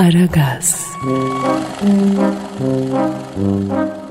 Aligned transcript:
Aragaz. 0.00 0.96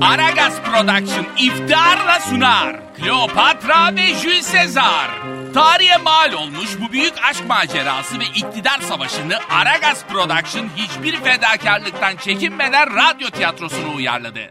Aragaz 0.01 0.62
Production 0.62 1.25
iftiharla 1.38 2.19
sunar. 2.19 2.79
Kleopatra 2.97 3.96
ve 3.96 4.13
Jules 4.13 4.54
Caesar. 4.54 5.10
Tarihe 5.54 5.97
mal 5.97 6.33
olmuş 6.33 6.70
bu 6.81 6.91
büyük 6.91 7.13
aşk 7.29 7.47
macerası 7.47 8.20
ve 8.20 8.23
iktidar 8.23 8.79
savaşını 8.81 9.39
Aragaz 9.49 10.05
Production 10.05 10.70
hiçbir 10.75 11.23
fedakarlıktan 11.23 12.16
çekinmeden 12.16 12.96
radyo 12.96 13.30
tiyatrosuna 13.30 13.94
uyarladı. 13.94 14.50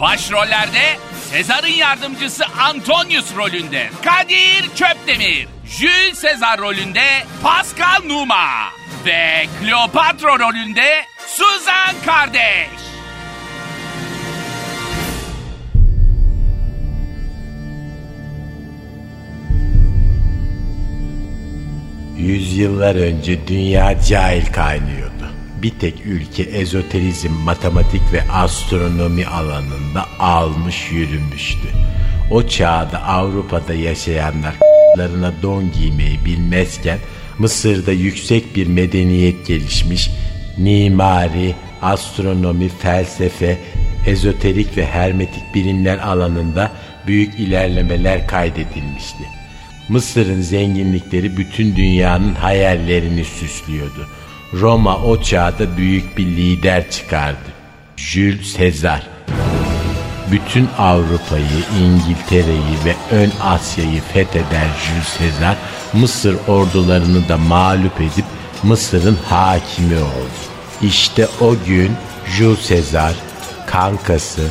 Başrollerde 0.00 0.98
Sezar'ın 1.30 1.68
yardımcısı 1.68 2.44
Antonius 2.60 3.36
rolünde 3.36 3.90
Kadir 4.04 4.74
Çöpdemir, 4.74 5.48
Jules 5.70 6.18
Sezar 6.18 6.58
rolünde 6.58 7.04
Pascal 7.42 8.02
Numa 8.06 8.70
ve 9.06 9.46
Kleopatra 9.60 10.38
rolünde 10.38 11.04
Suzan 11.26 11.94
Kardeş. 12.06 12.68
Yüzyıllar 22.16 22.94
önce 22.94 23.48
dünya 23.48 24.00
cahil 24.00 24.52
kaynıyordu. 24.52 25.12
Bir 25.62 25.70
tek 25.70 26.06
ülke 26.06 26.42
ezoterizm, 26.42 27.32
matematik 27.32 28.12
ve 28.12 28.32
astronomi 28.32 29.26
alanında 29.26 30.04
almış 30.18 30.90
yürümüştü. 30.92 31.68
O 32.30 32.48
çağda 32.48 33.02
Avrupa'da 33.02 33.74
yaşayanlar 33.74 34.67
larına 34.96 35.32
don 35.42 35.72
giymeyi 35.72 36.24
bilmezken 36.24 36.98
Mısır'da 37.38 37.92
yüksek 37.92 38.56
bir 38.56 38.66
medeniyet 38.66 39.46
gelişmiş, 39.46 40.10
mimari, 40.58 41.54
astronomi, 41.82 42.68
felsefe, 42.68 43.58
ezoterik 44.06 44.76
ve 44.76 44.86
hermetik 44.86 45.54
bilimler 45.54 45.98
alanında 45.98 46.72
büyük 47.06 47.34
ilerlemeler 47.34 48.26
kaydedilmişti. 48.26 49.24
Mısır'ın 49.88 50.40
zenginlikleri 50.40 51.36
bütün 51.36 51.76
dünyanın 51.76 52.34
hayallerini 52.34 53.24
süslüyordu. 53.24 54.08
Roma 54.52 54.96
o 54.96 55.22
çağda 55.22 55.76
büyük 55.76 56.18
bir 56.18 56.26
lider 56.26 56.90
çıkardı. 56.90 57.48
Jules 57.96 58.58
Caesar. 58.58 59.17
Bütün 60.30 60.68
Avrupa'yı, 60.78 61.64
İngiltere'yi 61.80 62.84
ve 62.84 63.16
ön 63.16 63.32
Asya'yı 63.42 64.00
fetheden 64.00 64.68
Jules 64.84 65.18
Caesar, 65.18 65.56
Mısır 65.92 66.36
ordularını 66.48 67.28
da 67.28 67.36
mağlup 67.36 68.00
edip 68.00 68.24
Mısır'ın 68.62 69.18
hakimi 69.28 69.96
oldu. 69.96 70.38
İşte 70.82 71.28
o 71.40 71.54
gün 71.66 71.92
Jules 72.36 72.68
Caesar, 72.68 73.14
kankası, 73.66 74.42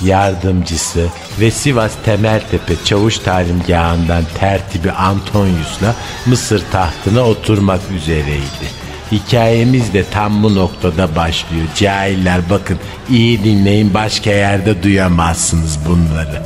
yardımcısı 0.00 1.08
ve 1.40 1.50
Sivas 1.50 1.92
Temeltepe 2.04 2.74
Çavuş 2.84 3.18
Talimgahı'ndan 3.18 4.24
tertibi 4.38 4.92
Antonius'la 4.92 5.94
Mısır 6.26 6.62
tahtına 6.72 7.22
oturmak 7.22 7.80
üzereydi. 7.96 8.81
Hikayemiz 9.12 9.94
de 9.94 10.04
tam 10.10 10.42
bu 10.42 10.54
noktada 10.54 11.16
başlıyor. 11.16 11.66
Cahiller 11.76 12.40
bakın 12.50 12.78
iyi 13.10 13.44
dinleyin 13.44 13.94
başka 13.94 14.30
yerde 14.30 14.82
duyamazsınız 14.82 15.78
bunları. 15.88 16.42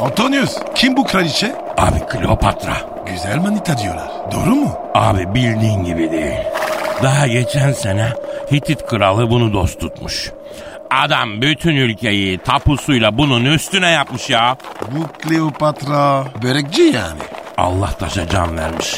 Antonius 0.00 0.56
kim 0.74 0.96
bu 0.96 1.04
kraliçe? 1.04 1.54
Abi 1.78 1.98
Kleopatra. 2.00 2.76
Güzel 3.06 3.36
manita 3.38 3.78
diyorlar. 3.78 4.10
Doğru 4.32 4.54
mu? 4.54 4.76
Abi 4.94 5.34
bildiğin 5.34 5.84
gibi 5.84 6.10
değil. 6.10 6.38
Daha 7.02 7.26
geçen 7.26 7.72
sene 7.72 8.08
Hitit 8.52 8.86
kralı 8.86 9.30
bunu 9.30 9.52
dost 9.52 9.80
tutmuş. 9.80 10.30
Adam 10.90 11.42
bütün 11.42 11.76
ülkeyi 11.76 12.38
tapusuyla 12.38 13.18
bunun 13.18 13.44
üstüne 13.44 13.90
yapmış 13.90 14.30
ya. 14.30 14.56
Bu 14.90 15.06
Kleopatra 15.18 16.24
börekçi 16.42 16.82
yani. 16.82 17.20
Allah 17.56 17.90
taşa 17.98 18.28
can 18.28 18.56
vermiş. 18.58 18.96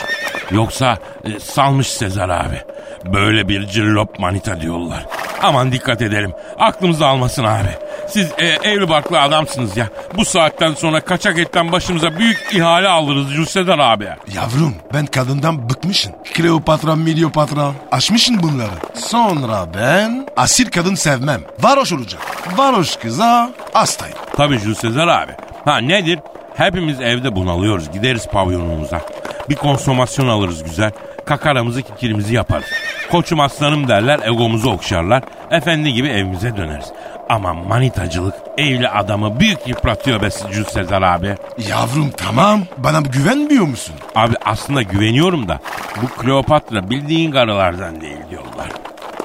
Yoksa 0.50 0.98
e, 1.25 1.41
salmış 1.41 1.91
Sezar 1.92 2.28
abi. 2.28 2.62
Böyle 3.04 3.48
bir 3.48 3.66
cillop 3.66 4.19
manita 4.19 4.60
diyorlar. 4.60 5.06
Aman 5.42 5.72
dikkat 5.72 6.03
edelim. 6.03 6.32
Aklımızı 6.59 7.06
almasın 7.06 7.44
abi. 7.44 7.69
Siz 8.09 8.28
e, 8.38 8.47
evli 8.47 8.88
barklı 8.88 9.20
adamsınız 9.20 9.76
ya. 9.76 9.88
Bu 10.16 10.25
saatten 10.25 10.75
sonra 10.75 11.00
kaçak 11.00 11.38
etten 11.38 11.72
başımıza 11.72 12.19
büyük 12.19 12.38
ihale 12.53 12.88
alırız 12.88 13.32
Cüssedar 13.32 13.78
abi. 13.78 14.09
Yavrum 14.34 14.75
ben 14.94 15.06
kadından 15.06 15.71
bıkmışım. 15.71 16.12
Kleopatra, 16.34 16.97
Milyopatra 16.97 17.72
aşmışım 17.92 18.42
bunları. 18.42 18.71
Sonra 18.94 19.66
ben 19.75 20.26
asil 20.36 20.71
kadın 20.71 20.94
sevmem. 20.94 21.41
Varoş 21.60 21.92
olacak. 21.92 22.22
Varoş 22.56 22.97
kıza 22.97 23.50
hastayım. 23.72 24.16
Tabii 24.36 24.60
Cüssedar 24.60 25.09
abi. 25.09 25.32
Ha 25.65 25.78
nedir? 25.78 26.19
Hepimiz 26.56 27.00
evde 27.00 27.37
bunalıyoruz. 27.37 27.92
Gideriz 27.92 28.26
pavyonumuza. 28.26 29.00
Bir 29.48 29.54
konsomasyon 29.54 30.28
alırız 30.28 30.62
güzel. 30.65 30.91
Kakaramızı 31.25 31.82
kikirimizi 31.82 32.34
yaparız. 32.34 32.66
Koçum 33.10 33.41
aslanım 33.41 33.88
derler 33.88 34.20
egomuzu 34.25 34.70
okşarlar. 34.70 35.22
Efendi 35.50 35.92
gibi 35.92 36.09
evimize 36.09 36.56
döneriz. 36.56 36.92
Ama 37.28 37.54
manitacılık 37.54 38.34
evli 38.59 38.88
adamı 38.88 39.41
büyük 39.41 39.69
yıpratıyor 39.69 40.22
be 40.22 40.28
Cüz 40.53 40.69
Sezar 40.69 41.03
abi. 41.03 41.34
Yavrum 41.69 42.10
tamam 42.10 42.60
bana 42.78 43.00
güvenmiyor 43.00 43.65
musun? 43.65 43.94
Abi 44.15 44.34
aslında 44.44 44.82
güveniyorum 44.82 45.48
da 45.48 45.59
bu 46.03 46.09
Kleopatra 46.09 46.91
bildiğin 46.91 47.32
karılardan 47.32 48.00
değil 48.00 48.19
diyorlar. 48.31 48.69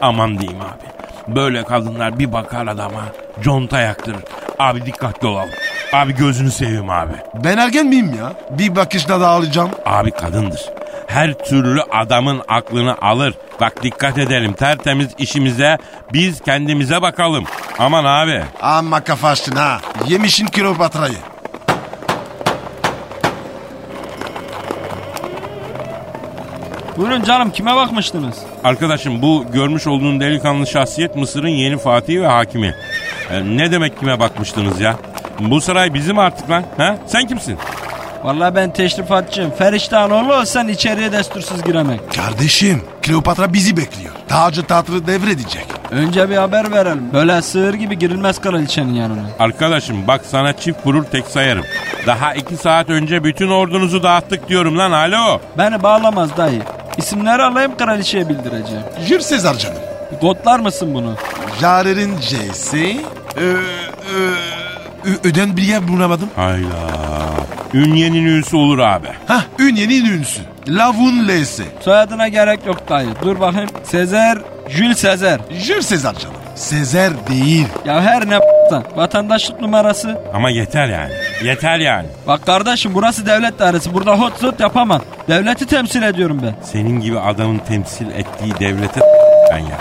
Aman 0.01 0.40
diyeyim 0.40 0.61
abi. 0.61 1.35
Böyle 1.35 1.63
kadınlar 1.63 2.19
bir 2.19 2.34
bakar 2.34 2.67
adama 2.67 3.01
conta 3.41 3.79
yaktırır. 3.79 4.23
Abi 4.59 4.85
dikkatli 4.85 5.28
olalım. 5.28 5.50
Abi 5.94 6.16
gözünü 6.16 6.51
seveyim 6.51 6.89
abi. 6.89 7.13
Ben 7.44 7.57
ergen 7.57 7.85
miyim 7.85 8.16
ya? 8.19 8.33
Bir 8.57 8.75
bakışta 8.75 9.22
dağılacağım. 9.22 9.69
Abi 9.85 10.11
kadındır. 10.11 10.61
Her 11.07 11.33
türlü 11.33 11.81
adamın 11.81 12.41
aklını 12.47 12.95
alır. 13.01 13.33
Bak 13.61 13.83
dikkat 13.83 14.17
edelim 14.17 14.53
tertemiz 14.53 15.07
işimize 15.17 15.78
biz 16.13 16.41
kendimize 16.41 17.01
bakalım. 17.01 17.44
Aman 17.79 18.03
abi. 18.05 18.41
Amma 18.61 19.01
kafa 19.03 19.28
açtın 19.29 19.55
ha. 19.55 19.78
Yemişin 20.07 20.47
Kleopatra'yı. 20.47 21.17
Buyurun 26.97 27.23
canım 27.23 27.51
kime 27.51 27.75
bakmıştınız? 27.75 28.35
Arkadaşım 28.63 29.22
bu 29.22 29.45
görmüş 29.53 29.88
olduğun 29.88 30.19
delikanlı 30.19 30.67
şahsiyet 30.67 31.16
Mısır'ın 31.16 31.47
yeni 31.47 31.78
fatihi 31.78 32.22
ve 32.22 32.28
hakimi. 32.28 32.75
E, 33.31 33.44
ne 33.57 33.72
demek 33.72 33.99
kime 33.99 34.19
bakmıştınız 34.19 34.81
ya? 34.81 34.95
Bu 35.39 35.61
saray 35.61 35.94
bizim 35.94 36.19
artık 36.19 36.50
lan. 36.50 36.63
Ha? 36.77 36.95
Sen 37.07 37.27
kimsin? 37.27 37.57
Vallahi 38.23 38.55
ben 38.55 38.73
teşrifatçıyım. 38.73 39.51
Feriştahın 39.51 40.09
oğlu 40.09 40.33
olsan 40.35 40.67
içeriye 40.67 41.11
destursuz 41.11 41.63
giremek. 41.63 42.00
Kardeşim 42.16 42.81
Kleopatra 43.01 43.53
bizi 43.53 43.78
bekliyor. 43.78 44.13
Tacı 44.28 44.63
tahtı 44.63 45.07
devredecek. 45.07 45.66
Önce 45.91 46.29
bir 46.29 46.35
haber 46.38 46.72
verelim. 46.72 47.09
Böyle 47.13 47.41
sığır 47.41 47.73
gibi 47.73 47.99
girilmez 47.99 48.41
kraliçenin 48.41 48.94
yanına. 48.94 49.22
Arkadaşım 49.39 50.07
bak 50.07 50.22
sana 50.28 50.53
çift 50.57 50.85
vurur 50.88 51.03
tek 51.03 51.28
sayarım. 51.28 51.66
Daha 52.07 52.33
iki 52.33 52.57
saat 52.57 52.89
önce 52.89 53.23
bütün 53.23 53.49
ordunuzu 53.49 54.03
dağıttık 54.03 54.49
diyorum 54.49 54.78
lan 54.78 54.91
alo. 54.91 55.39
Beni 55.57 55.83
bağlamaz 55.83 56.38
dayı. 56.38 56.61
İsimleri 56.97 57.44
alayım 57.44 57.78
kraliçeye 57.78 58.29
bildireceğim. 58.29 58.83
Jür 59.07 59.19
Sezar 59.19 59.57
canım. 59.57 59.78
Kodlar 60.22 60.59
mısın 60.59 60.94
bunu? 60.94 61.16
Jare'nin 61.61 62.19
C'si. 62.19 63.01
Ö, 63.38 63.41
ö, 63.41 63.59
ö- 65.05 65.29
öden 65.29 65.57
bir 65.57 65.63
yer 65.63 65.87
bulamadım. 65.87 66.29
Hayla. 66.35 66.69
Ünyenin 67.73 68.25
üyüsü 68.25 68.55
olur 68.57 68.79
abi. 68.79 69.07
Hah 69.27 69.43
Ünye'nin 69.59 70.05
ünlüsü. 70.05 70.41
Lavun 70.67 71.28
L'si. 71.28 71.63
Soyadına 71.81 72.28
gerek 72.28 72.66
yok 72.66 72.90
dayı. 72.90 73.07
Dur 73.23 73.40
bakayım. 73.40 73.69
Sezer, 73.84 74.37
Jules 74.69 74.97
Sezer. 74.97 75.40
Jür 75.51 75.81
Sezar 75.81 76.13
canım. 76.19 76.35
Sezer 76.55 77.11
değil. 77.29 77.67
Ya 77.85 78.01
her 78.01 78.29
ne 78.29 78.40
sen. 78.69 78.84
Vatandaşlık 78.96 79.61
numarası. 79.61 80.17
Ama 80.34 80.49
yeter 80.49 80.87
yani. 80.87 81.11
Yeter 81.43 81.79
yani. 81.79 82.07
Bak 82.28 82.45
kardeşim 82.45 82.91
burası 82.93 83.25
devlet 83.25 83.59
dairesi. 83.59 83.93
Burada 83.93 84.19
hot 84.19 84.37
zot 84.40 84.59
yapamam. 84.59 85.02
Devleti 85.28 85.66
temsil 85.66 86.02
ediyorum 86.02 86.40
ben. 86.43 86.55
Senin 86.63 86.99
gibi 86.99 87.19
adamın 87.19 87.57
temsil 87.59 88.05
ettiği 88.07 88.59
devlete 88.59 89.02
ben 89.52 89.57
ya. 89.57 89.78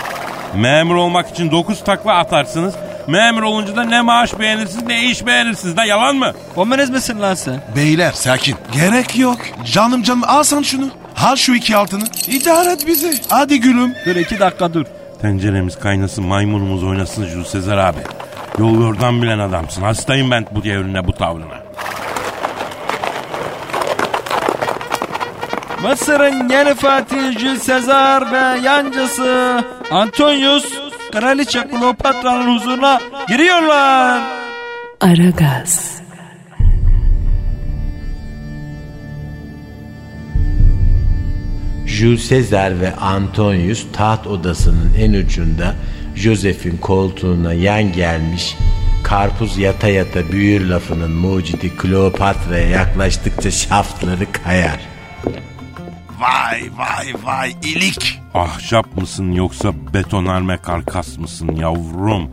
Memur 0.54 0.94
olmak 0.94 1.28
için 1.30 1.50
9 1.50 1.84
takla 1.84 2.14
atarsınız. 2.14 2.74
Memur 3.08 3.42
olunca 3.42 3.76
da 3.76 3.84
ne 3.84 4.00
maaş 4.00 4.38
beğenirsiniz 4.38 4.86
ne 4.86 5.04
iş 5.04 5.26
beğenirsiniz 5.26 5.76
da 5.76 5.84
yalan 5.84 6.16
mı? 6.16 6.32
Komünist 6.54 6.92
misin 6.92 7.20
lan 7.20 7.34
sen? 7.34 7.60
Beyler 7.76 8.12
sakin. 8.12 8.56
Gerek 8.72 9.18
yok. 9.18 9.38
Canım 9.72 10.02
canım 10.02 10.22
al 10.26 10.42
sen 10.42 10.62
şunu. 10.62 10.90
Al 11.24 11.36
şu 11.36 11.54
iki 11.54 11.76
altını. 11.76 12.04
İdare 12.28 12.72
et 12.72 12.86
bizi. 12.86 13.20
Hadi 13.28 13.60
gülüm. 13.60 13.94
Dur 14.06 14.16
iki 14.16 14.40
dakika 14.40 14.74
dur. 14.74 14.84
Tenceremiz 15.22 15.78
kaynasın 15.78 16.26
maymunumuz 16.26 16.84
oynasın 16.84 17.26
Jules 17.26 17.48
Sezar 17.48 17.78
abi. 17.78 17.98
Yol 18.58 18.80
yordan 18.80 19.22
bilen 19.22 19.38
adamsın. 19.38 19.82
Hastayım 19.82 20.30
ben 20.30 20.46
bu 20.50 20.64
devrine 20.64 21.06
bu 21.06 21.12
tavrına. 21.12 21.58
Mısır'ın 25.82 26.48
yeni 26.48 26.74
Fatih 26.74 27.38
Jules 27.38 27.62
Sezar 27.62 28.32
ve 28.32 28.60
yancısı 28.60 29.64
Antonius 29.90 30.77
Kraliçe 31.12 31.68
Kleopatra'nın 31.68 32.56
huzuruna 32.56 33.00
giriyorlar. 33.28 34.22
Aragaz, 35.00 36.00
Jules 41.86 42.28
Caesar 42.30 42.80
ve 42.80 42.96
Antonius 42.96 43.86
taht 43.92 44.26
odasının 44.26 44.94
en 44.98 45.12
ucunda 45.12 45.74
Joseph'in 46.14 46.76
koltuğuna 46.76 47.52
yan 47.52 47.92
gelmiş 47.92 48.56
karpuz 49.02 49.58
yata 49.58 49.88
yata 49.88 50.32
büyür 50.32 50.68
lafının 50.68 51.10
mucidi 51.10 51.76
Kleopatra'ya 51.76 52.68
yaklaştıkça 52.68 53.50
şaftları 53.50 54.32
kayar. 54.32 54.80
Vay 56.20 56.62
vay 56.76 57.14
vay 57.24 57.54
ilik. 57.62 58.20
Ahşap 58.38 58.96
mısın 58.96 59.32
yoksa 59.32 59.72
betonarme 59.94 60.56
karkas 60.56 61.18
mısın 61.18 61.56
yavrum? 61.56 62.30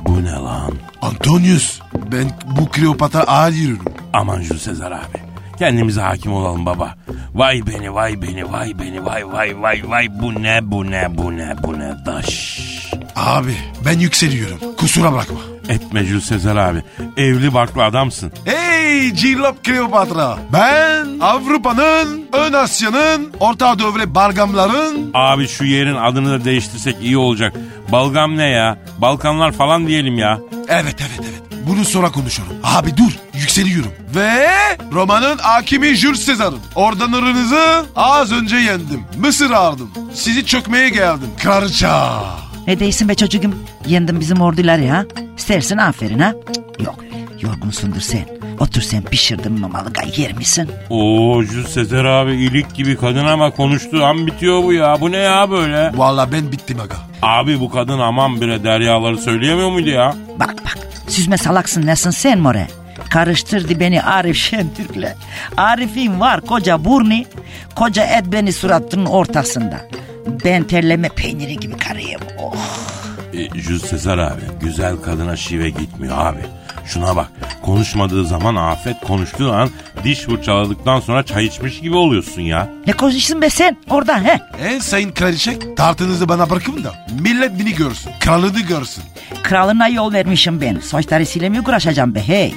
Bu 0.00 0.24
ne 0.24 0.30
lan? 0.30 0.72
Antonius 1.02 1.80
ben 2.12 2.30
bu 2.56 2.68
Kleopatra 2.68 3.20
ağır 3.20 3.52
yürürüm. 3.52 3.84
Aman 4.12 4.42
Jules 4.42 4.62
Sezar 4.62 4.92
abi. 4.92 5.18
Kendimize 5.58 6.00
hakim 6.00 6.32
olalım 6.32 6.66
baba. 6.66 6.94
Vay 7.34 7.66
beni 7.66 7.94
vay 7.94 8.22
beni 8.22 8.52
vay 8.52 8.78
beni 8.78 9.04
vay 9.04 9.32
vay 9.32 9.62
vay 9.62 9.82
vay 9.90 10.08
bu 10.20 10.42
ne 10.42 10.60
bu 10.62 10.90
ne 10.90 11.18
bu 11.18 11.36
ne 11.36 11.54
bu 11.62 11.78
ne 11.78 11.94
daş. 12.06 12.58
Abi 13.16 13.56
ben 13.86 13.98
yükseliyorum 13.98 14.58
kusura 14.78 15.12
bakma. 15.12 15.53
Etme 15.68 16.04
Jules 16.04 16.24
Sezar 16.24 16.56
abi. 16.56 16.82
Evli 17.16 17.54
barklı 17.54 17.84
adamsın. 17.84 18.32
Hey 18.44 19.14
Cillop 19.14 19.64
Kleopatra. 19.64 20.38
Ben 20.52 21.06
Avrupa'nın, 21.20 22.24
Ön 22.32 22.52
Asya'nın, 22.52 23.32
Orta 23.40 23.78
Doğu 23.78 23.96
ve 23.96 24.14
Balgamların... 24.14 25.10
Abi 25.14 25.48
şu 25.48 25.64
yerin 25.64 25.94
adını 25.96 26.40
da 26.40 26.44
değiştirsek 26.44 26.96
iyi 27.02 27.16
olacak. 27.18 27.52
Balgam 27.92 28.36
ne 28.36 28.48
ya? 28.48 28.78
Balkanlar 28.98 29.52
falan 29.52 29.86
diyelim 29.86 30.18
ya. 30.18 30.38
Evet 30.68 30.96
evet 31.00 31.20
evet. 31.20 31.42
Bunu 31.68 31.84
sonra 31.84 32.10
konuşalım. 32.12 32.52
Abi 32.64 32.96
dur 32.96 33.12
yükseliyorum. 33.34 33.92
Ve 34.14 34.48
Roma'nın 34.92 35.38
hakimi 35.38 35.94
Jules 35.94 36.26
Caesar'ın. 36.26 36.58
Ordanlarınızı 36.74 37.84
az 37.96 38.32
önce 38.32 38.56
yendim. 38.56 39.04
Mısır 39.18 39.50
aldım. 39.50 39.90
Sizi 40.14 40.46
çökmeye 40.46 40.88
geldim. 40.88 41.28
Kraliça. 41.42 42.22
Ne 42.66 42.80
değilsin 42.80 43.08
be 43.08 43.14
çocuğum? 43.14 43.54
Yendin 43.86 44.20
bizim 44.20 44.40
orduları 44.40 44.88
ha? 44.88 45.04
İstersin 45.36 45.76
aferin 45.78 46.18
ha? 46.18 46.32
Cık, 46.54 46.86
Yok 46.86 47.04
yorgunsundur 47.40 48.00
sen. 48.00 48.24
Otur 48.60 48.82
sen 48.82 49.02
pişirdim 49.02 49.60
mamalıga 49.60 50.02
yer 50.16 50.32
misin? 50.32 50.68
Oo 50.90 51.42
Jules 51.42 51.68
Sezar 51.68 52.04
abi 52.04 52.32
ilik 52.32 52.74
gibi 52.74 52.96
kadın 52.96 53.24
ama 53.24 53.50
konuştuğu 53.50 54.04
an 54.04 54.26
bitiyor 54.26 54.62
bu 54.64 54.72
ya. 54.72 55.00
Bu 55.00 55.12
ne 55.12 55.16
ya 55.16 55.50
böyle? 55.50 55.92
Valla 55.94 56.32
ben 56.32 56.52
bittim 56.52 56.80
aga. 56.80 56.96
Abi 57.22 57.60
bu 57.60 57.70
kadın 57.70 57.98
aman 57.98 58.40
bire 58.40 58.64
deryaları 58.64 59.18
söyleyemiyor 59.18 59.70
muydu 59.70 59.88
ya? 59.88 60.14
Bak 60.40 60.54
bak 60.64 60.78
süzme 61.08 61.36
salaksın 61.38 61.86
nesin 61.86 62.10
sen 62.10 62.38
more? 62.38 62.66
Karıştırdı 63.10 63.80
beni 63.80 64.02
Arif 64.02 64.36
Şentürk'le. 64.36 65.14
Arif'in 65.56 66.20
var 66.20 66.40
koca 66.40 66.84
burni, 66.84 67.26
koca 67.74 68.04
et 68.04 68.24
beni 68.26 68.52
suratının 68.52 69.06
ortasında. 69.06 69.80
Ben 70.44 70.64
terleme 70.64 71.08
peyniri 71.08 71.56
gibi 71.56 71.76
karıyım. 71.76 72.20
Oh. 72.38 72.54
E, 73.34 73.60
Jules 73.60 73.82
Sezar 73.82 74.18
abi 74.18 74.40
güzel 74.60 74.96
kadına 74.96 75.36
şive 75.36 75.70
gitmiyor 75.70 76.18
abi. 76.18 76.40
Şuna 76.86 77.16
bak 77.16 77.28
konuşmadığı 77.62 78.26
zaman 78.26 78.56
afet 78.56 79.00
konuştuğu 79.00 79.52
an 79.52 79.70
diş 80.04 80.20
fırçaladıktan 80.20 81.00
sonra 81.00 81.22
çay 81.22 81.44
içmiş 81.46 81.80
gibi 81.80 81.96
oluyorsun 81.96 82.42
ya. 82.42 82.68
Ne 82.86 82.92
konuşsun 82.92 83.42
be 83.42 83.50
sen 83.50 83.76
orada 83.90 84.20
he? 84.24 84.40
En 84.68 84.78
sayın 84.78 85.12
kraliçe 85.12 85.74
tartınızı 85.76 86.28
bana 86.28 86.50
bırakın 86.50 86.84
da 86.84 86.94
millet 87.20 87.58
beni 87.58 87.74
görsün. 87.74 88.10
Kralını 88.20 88.60
görsün. 88.60 89.04
Kralına 89.42 89.88
yol 89.88 90.12
vermişim 90.12 90.60
ben. 90.60 90.80
Soytarısıyla 90.80 91.50
mı 91.50 91.56
uğraşacağım 91.68 92.14
be 92.14 92.22
hey? 92.28 92.54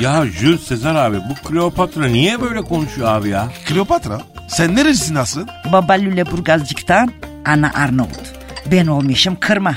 Ya 0.00 0.26
Jules 0.26 0.62
Sezar 0.62 0.94
abi 0.94 1.16
bu 1.16 1.48
Kleopatra 1.48 2.06
niye 2.06 2.40
böyle 2.40 2.60
konuşuyor 2.62 3.08
abi 3.08 3.28
ya? 3.28 3.48
Kleopatra 3.66 4.20
sen 4.48 4.76
nerelisin 4.76 5.14
asıl? 5.14 5.46
Baba 5.72 5.92
Lüleburgazcık'tan, 5.92 7.12
ana 7.46 7.70
Arnavut. 7.74 8.20
Ben 8.72 8.86
olmuşum 8.86 9.36
kırma. 9.40 9.74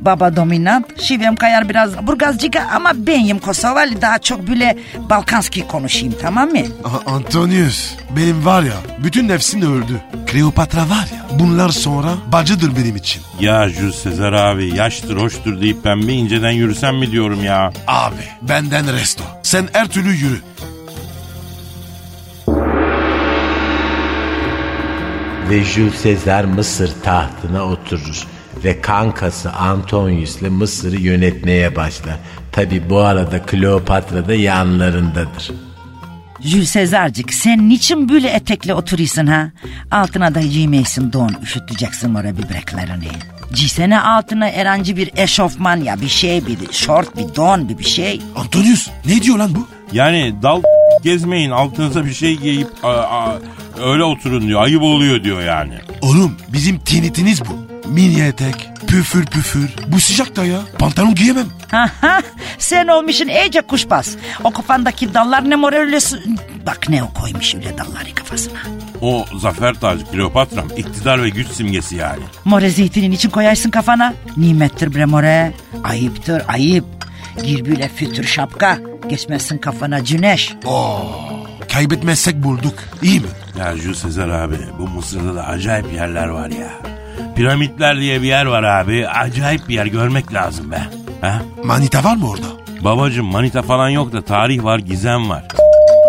Baba 0.00 0.36
dominant, 0.36 1.00
şivem 1.02 1.36
kayar 1.36 1.68
biraz 1.68 2.06
Burgazcık'a 2.06 2.68
ama 2.74 2.92
benim 2.94 3.38
Kosovalı 3.38 4.02
daha 4.02 4.18
çok 4.18 4.48
böyle 4.48 4.78
Balkanski 5.10 5.66
konuşayım 5.68 6.14
tamam 6.22 6.48
mı? 6.48 6.58
Aha, 6.84 7.00
Antonius 7.06 7.94
benim 8.16 8.44
var 8.44 8.62
ya 8.62 8.72
bütün 9.04 9.28
nefsim 9.28 9.62
öldü. 9.62 10.00
Kleopatra 10.26 10.80
var 10.80 11.08
ya 11.16 11.38
bunlar 11.38 11.68
sonra 11.68 12.08
bacıdır 12.32 12.76
benim 12.76 12.96
için. 12.96 13.22
Ya 13.40 13.68
Jules 13.68 13.94
Sezar 14.02 14.32
abi 14.32 14.76
yaştır 14.76 15.16
hoştur 15.16 15.60
deyip 15.60 15.84
ben 15.84 16.02
bir 16.02 16.12
inceden 16.14 16.50
yürüsem 16.50 16.96
mi 16.96 17.10
diyorum 17.12 17.44
ya. 17.44 17.72
Abi 17.86 18.24
benden 18.42 18.92
resto. 18.92 19.24
Sen 19.42 19.68
her 19.72 19.88
türlü 19.88 20.10
yürü. 20.14 20.40
Ve 25.52 25.64
Jules 25.64 26.02
Caesar 26.04 26.44
Mısır 26.44 26.90
tahtına 27.02 27.64
oturur 27.64 28.26
ve 28.64 28.80
kankası 28.80 29.52
Antonius 29.52 30.36
ile 30.36 30.48
Mısır'ı 30.48 30.96
yönetmeye 30.96 31.76
başlar. 31.76 32.16
Tabi 32.52 32.90
bu 32.90 32.98
arada 32.98 33.42
Kleopatra 33.42 34.28
da 34.28 34.34
yanlarındadır. 34.34 35.50
Jules 36.40 36.70
Sezarcık 36.70 37.32
sen 37.32 37.68
niçin 37.68 38.08
böyle 38.08 38.28
etekle 38.28 38.74
oturuyorsun 38.74 39.26
ha? 39.26 39.50
Altına 39.90 40.34
da 40.34 40.40
giymeysin 40.40 41.12
don 41.12 41.30
üşüteceksin 41.42 42.14
oraya 42.14 42.38
bibreklerini. 42.38 43.08
Giysene 43.54 44.00
altına 44.00 44.46
herhangi 44.46 44.96
bir 44.96 45.10
eşofman 45.16 45.76
ya 45.76 46.00
bir 46.00 46.08
şey 46.08 46.46
bir 46.46 46.72
şort 46.72 47.16
bir 47.16 47.36
don 47.36 47.68
bir 47.68 47.78
bir 47.78 47.84
şey. 47.84 48.20
Antonius 48.36 48.88
ne 49.06 49.22
diyor 49.22 49.38
lan 49.38 49.54
bu? 49.54 49.68
Yani 49.92 50.34
dal 50.42 50.62
gezmeyin 51.02 51.50
altınıza 51.50 52.04
bir 52.04 52.14
şey 52.14 52.36
giyip 52.36 52.68
a- 52.82 52.88
a- 52.90 53.38
öyle 53.84 54.04
oturun 54.04 54.48
diyor. 54.48 54.62
Ayıp 54.62 54.82
oluyor 54.82 55.24
diyor 55.24 55.42
yani. 55.42 55.74
Oğlum 56.00 56.36
bizim 56.52 56.78
tinitiniz 56.78 57.40
bu. 57.44 57.72
Mini 57.88 58.20
etek, 58.20 58.54
püfür 58.86 59.26
püfür. 59.26 59.70
Bu 59.88 60.00
sıcakta 60.00 60.44
ya. 60.44 60.58
Pantolon 60.78 61.14
giyemem. 61.14 61.46
Sen 62.58 62.86
olmuşsun 62.88 63.28
iyice 63.28 63.60
kuşbaz. 63.60 64.16
O 64.44 64.50
kafandaki 64.50 65.14
dallar 65.14 65.50
ne 65.50 65.56
mor 65.56 65.72
öyle... 65.72 66.00
su- 66.00 66.18
Bak 66.66 66.88
ne 66.88 67.02
o 67.02 67.12
koymuş 67.12 67.54
öyle 67.54 67.78
dalları 67.78 68.14
kafasına. 68.14 68.58
O 69.00 69.24
zafer 69.38 69.74
tacı 69.74 70.04
Kleopatram 70.06 70.68
iktidar 70.76 71.22
ve 71.22 71.28
güç 71.28 71.48
simgesi 71.48 71.96
yani. 71.96 72.22
More 72.44 72.70
zeytinin 72.70 73.12
için 73.12 73.30
koyarsın 73.30 73.70
kafana. 73.70 74.14
Nimettir 74.36 74.94
bre 74.94 75.04
more. 75.06 75.52
Ayıptır 75.84 76.42
ayıp. 76.48 76.84
Gir 77.44 77.64
böyle 77.64 77.88
fütür 77.88 78.24
şapka. 78.24 78.78
Geçmezsin 79.16 79.58
kafana 79.58 79.98
güneş. 79.98 80.54
Kaybetmezsek 81.72 82.42
bulduk. 82.42 82.74
İyi 83.02 83.20
mi? 83.20 83.26
Ya 83.58 83.76
Jules 83.76 83.98
Sezar 83.98 84.28
abi 84.28 84.56
bu 84.78 84.88
Mısır'da 84.88 85.34
da 85.34 85.46
acayip 85.46 85.92
yerler 85.92 86.28
var 86.28 86.50
ya. 86.50 86.68
Piramitler 87.36 88.00
diye 88.00 88.22
bir 88.22 88.26
yer 88.26 88.46
var 88.46 88.62
abi. 88.62 89.08
Acayip 89.08 89.68
bir 89.68 89.74
yer 89.74 89.86
görmek 89.86 90.34
lazım 90.34 90.70
be. 90.70 90.82
Ha? 91.20 91.42
Manita 91.64 92.04
var 92.04 92.16
mı 92.16 92.30
orada? 92.30 92.46
Babacım 92.80 93.26
manita 93.26 93.62
falan 93.62 93.88
yok 93.88 94.12
da 94.12 94.22
tarih 94.22 94.64
var 94.64 94.78
gizem 94.78 95.28
var. 95.30 95.44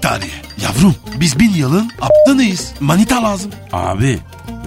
Tarih. 0.01 0.31
Yavrum 0.63 0.95
biz 1.19 1.39
bin 1.39 1.49
yılın 1.53 1.91
aptınıyız. 2.01 2.73
Manita 2.79 3.23
lazım. 3.23 3.51
Abi 3.71 4.19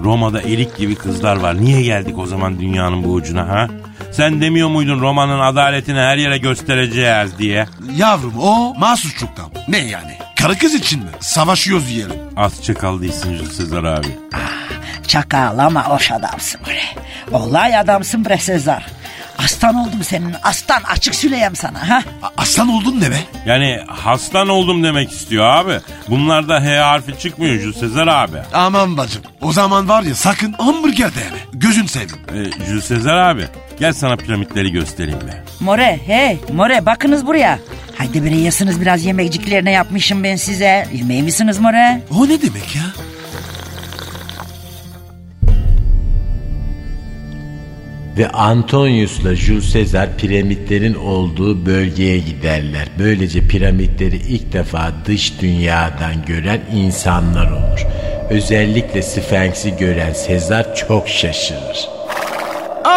Roma'da 0.04 0.40
elik 0.40 0.76
gibi 0.76 0.94
kızlar 0.94 1.36
var. 1.36 1.60
Niye 1.60 1.82
geldik 1.82 2.18
o 2.18 2.26
zaman 2.26 2.60
dünyanın 2.60 3.04
bu 3.04 3.12
ucuna 3.12 3.48
ha? 3.48 3.68
Sen 4.16 4.40
demiyor 4.40 4.68
muydun 4.68 5.00
Roma'nın 5.00 5.40
adaletini 5.40 5.98
her 5.98 6.16
yere 6.16 6.38
göstereceğiz 6.38 7.38
diye? 7.38 7.66
Yavrum 7.96 8.34
o 8.40 8.74
mahsusçuktan. 8.78 9.46
Ne 9.68 9.78
yani? 9.78 10.18
Karı 10.36 10.58
kız 10.58 10.74
için 10.74 11.00
mi? 11.02 11.10
Savaşıyoruz 11.20 11.88
diyelim. 11.88 12.16
Az 12.36 12.62
çakal 12.64 13.00
değilsin 13.02 13.36
Jules 13.36 13.56
Sezar 13.56 13.84
abi. 13.84 14.06
Çakal 15.06 15.58
ama 15.58 15.84
hoş 15.88 16.10
adamsın 16.12 16.60
bre. 16.66 17.02
Olay 17.36 17.76
adamsın 17.78 18.24
bre 18.24 18.38
Sezar. 18.38 18.86
Aslan 19.38 19.74
oldum 19.74 20.04
senin 20.04 20.34
aslan 20.42 20.82
açık 20.82 21.14
söyleyeyim 21.14 21.56
sana 21.56 21.88
ha. 21.88 22.02
A- 22.22 22.30
aslan 22.42 22.68
oldun 22.68 23.00
ne 23.00 23.10
be? 23.10 23.18
Yani 23.46 23.80
hastan 23.88 24.48
oldum 24.48 24.84
demek 24.84 25.12
istiyor 25.12 25.44
abi. 25.44 25.80
Bunlarda 26.08 26.62
H 26.62 26.78
harfi 26.78 27.18
çıkmıyor 27.18 27.60
Jules 27.60 27.76
Sezar 27.80 28.06
abi. 28.06 28.36
Aman 28.54 28.96
bacım. 28.96 29.22
O 29.42 29.52
zaman 29.52 29.88
var 29.88 30.02
ya 30.02 30.14
sakın 30.14 30.52
hamburger 30.52 31.14
de 31.14 31.20
yeme. 31.20 31.38
Gözün 31.52 31.86
seveyim. 31.86 32.18
Ee, 32.34 32.64
Jules 32.66 32.84
Sezar 32.84 33.16
abi 33.16 33.48
gel 33.80 33.92
sana 33.92 34.16
piramitleri 34.16 34.72
göstereyim 34.72 35.20
be. 35.20 35.42
More 35.60 35.98
hey 36.06 36.38
more 36.52 36.86
bakınız 36.86 37.26
buraya. 37.26 37.58
Haydi 37.98 38.24
bre 38.24 38.36
yasınız 38.36 38.80
biraz 38.80 39.04
yemekciklerine 39.04 39.72
yapmışım 39.72 40.24
ben 40.24 40.36
size. 40.36 40.86
Yemeği 40.94 41.22
misiniz 41.22 41.58
more? 41.58 42.00
O 42.18 42.28
ne 42.28 42.42
demek 42.42 42.76
ya? 42.76 42.82
Ve 48.18 48.28
Antonius'la 48.28 49.34
Jules 49.34 49.72
Caesar 49.72 50.16
piramitlerin 50.16 50.94
olduğu 50.94 51.66
bölgeye 51.66 52.18
giderler. 52.18 52.88
Böylece 52.98 53.48
piramitleri 53.48 54.16
ilk 54.16 54.52
defa 54.52 54.92
dış 55.06 55.40
dünyadan 55.40 56.24
gören 56.26 56.60
insanlar 56.74 57.50
olur. 57.50 57.86
Özellikle 58.30 59.02
Sphinx'i 59.02 59.76
gören 59.76 60.12
Sezar 60.12 60.74
çok 60.74 61.08
şaşırır. 61.08 61.95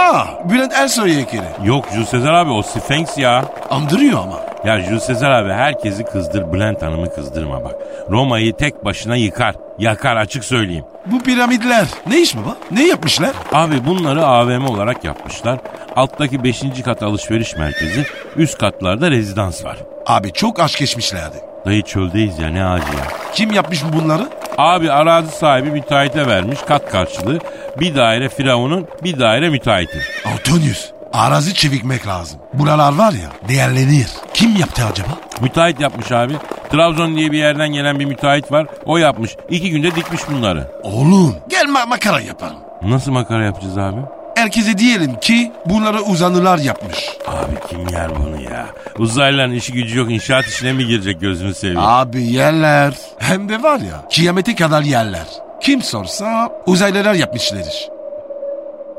Aa 0.10 0.50
Bülent 0.50 0.74
Ersoy 0.74 1.14
heykeli. 1.16 1.48
Yok 1.64 1.86
Jules 1.94 2.10
Sezar 2.10 2.34
abi 2.34 2.52
o 2.52 2.62
Sphinx 2.62 3.18
ya. 3.18 3.46
Andırıyor 3.70 4.20
ama. 4.24 4.40
Ya 4.66 4.82
Jules 4.82 5.04
Sezar 5.04 5.32
abi 5.32 5.52
herkesi 5.52 6.04
kızdır 6.04 6.54
Bülent 6.54 6.82
Hanım'ı 6.82 7.16
kızdırma 7.16 7.64
bak. 7.64 7.76
Roma'yı 8.10 8.54
tek 8.54 8.86
başına 8.86 9.16
yıkar. 9.16 9.56
Yakar 9.80 10.16
açık 10.18 10.46
söyleyeyim. 10.46 10.86
Bu 11.06 11.24
piramitler 11.24 11.86
ne 12.08 12.22
iş 12.22 12.38
baba? 12.38 12.58
Ne 12.72 12.88
yapmışlar? 12.88 13.32
Abi 13.54 13.86
bunları 13.86 14.26
AVM 14.26 14.66
olarak 14.66 15.04
yapmışlar. 15.04 15.60
Alttaki 15.96 16.44
5. 16.44 16.64
kat 16.86 17.04
alışveriş 17.04 17.56
merkezi, 17.56 18.06
üst 18.36 18.58
katlarda 18.58 19.12
rezidans 19.12 19.66
var. 19.66 19.78
Abi 20.06 20.34
çok 20.34 20.60
aşk 20.60 20.78
geçmişlerdi. 20.80 21.49
Dayı 21.66 21.82
çöldeyiz 21.82 22.40
ya 22.40 22.50
ne 22.50 22.66
acı 22.66 22.86
ya. 22.98 23.04
Kim 23.34 23.52
yapmış 23.52 23.80
bunları? 23.94 24.30
Abi 24.58 24.92
arazi 24.92 25.32
sahibi 25.38 25.72
müteahhite 25.72 26.28
vermiş 26.28 26.60
kat 26.68 26.92
karşılığı. 26.92 27.40
Bir 27.80 27.96
daire 27.96 28.30
firavunun 28.30 28.88
bir 29.04 29.20
daire 29.20 29.50
müteahhitin. 29.50 30.02
Antonius. 30.26 30.92
Arazi 31.14 31.54
çevikmek 31.54 32.08
lazım. 32.08 32.40
Buralar 32.54 32.96
var 32.96 33.12
ya 33.12 33.48
değerlenir. 33.50 34.08
Kim 34.34 34.56
yaptı 34.56 34.82
acaba? 34.92 35.10
Müteahhit 35.42 35.80
yapmış 35.80 36.12
abi. 36.12 36.34
Trabzon 36.72 37.16
diye 37.16 37.32
bir 37.32 37.38
yerden 37.38 37.70
gelen 37.70 38.00
bir 38.00 38.06
müteahhit 38.06 38.52
var. 38.52 38.68
O 38.86 38.98
yapmış. 38.98 39.36
İki 39.50 39.70
günde 39.72 39.96
dikmiş 39.96 40.22
bunları. 40.32 40.72
Oğlum 40.84 41.36
gel 41.50 41.66
ma- 41.66 41.88
makara 41.90 42.20
yapalım. 42.20 42.58
Nasıl 42.84 43.12
makara 43.12 43.46
yapacağız 43.46 43.78
abi? 43.78 44.00
Herkese 44.40 44.78
diyelim 44.78 45.20
ki 45.20 45.52
bunları 45.66 46.02
uzanlılar 46.02 46.58
yapmış. 46.60 46.98
Abi 47.28 47.56
kim 47.70 47.88
yer 47.88 48.10
bunu 48.16 48.42
ya? 48.42 48.66
Uzaylıların 48.98 49.54
işi 49.54 49.74
gücü 49.74 49.98
yok 49.98 50.12
inşaat 50.12 50.46
işine 50.48 50.74
mi 50.74 50.88
girecek 50.88 51.22
gözünü 51.22 51.54
seveyim? 51.54 51.80
Abi 51.80 52.24
yerler. 52.24 52.94
Hem 53.18 53.50
de 53.50 53.64
var 53.64 53.80
ya 53.80 54.06
kıyamete 54.16 54.56
kadar 54.56 54.82
yerler. 54.82 55.26
Kim 55.62 55.82
sorsa 55.82 56.50
uzaylılar 56.66 57.14
yapmışlardır. 57.14 57.90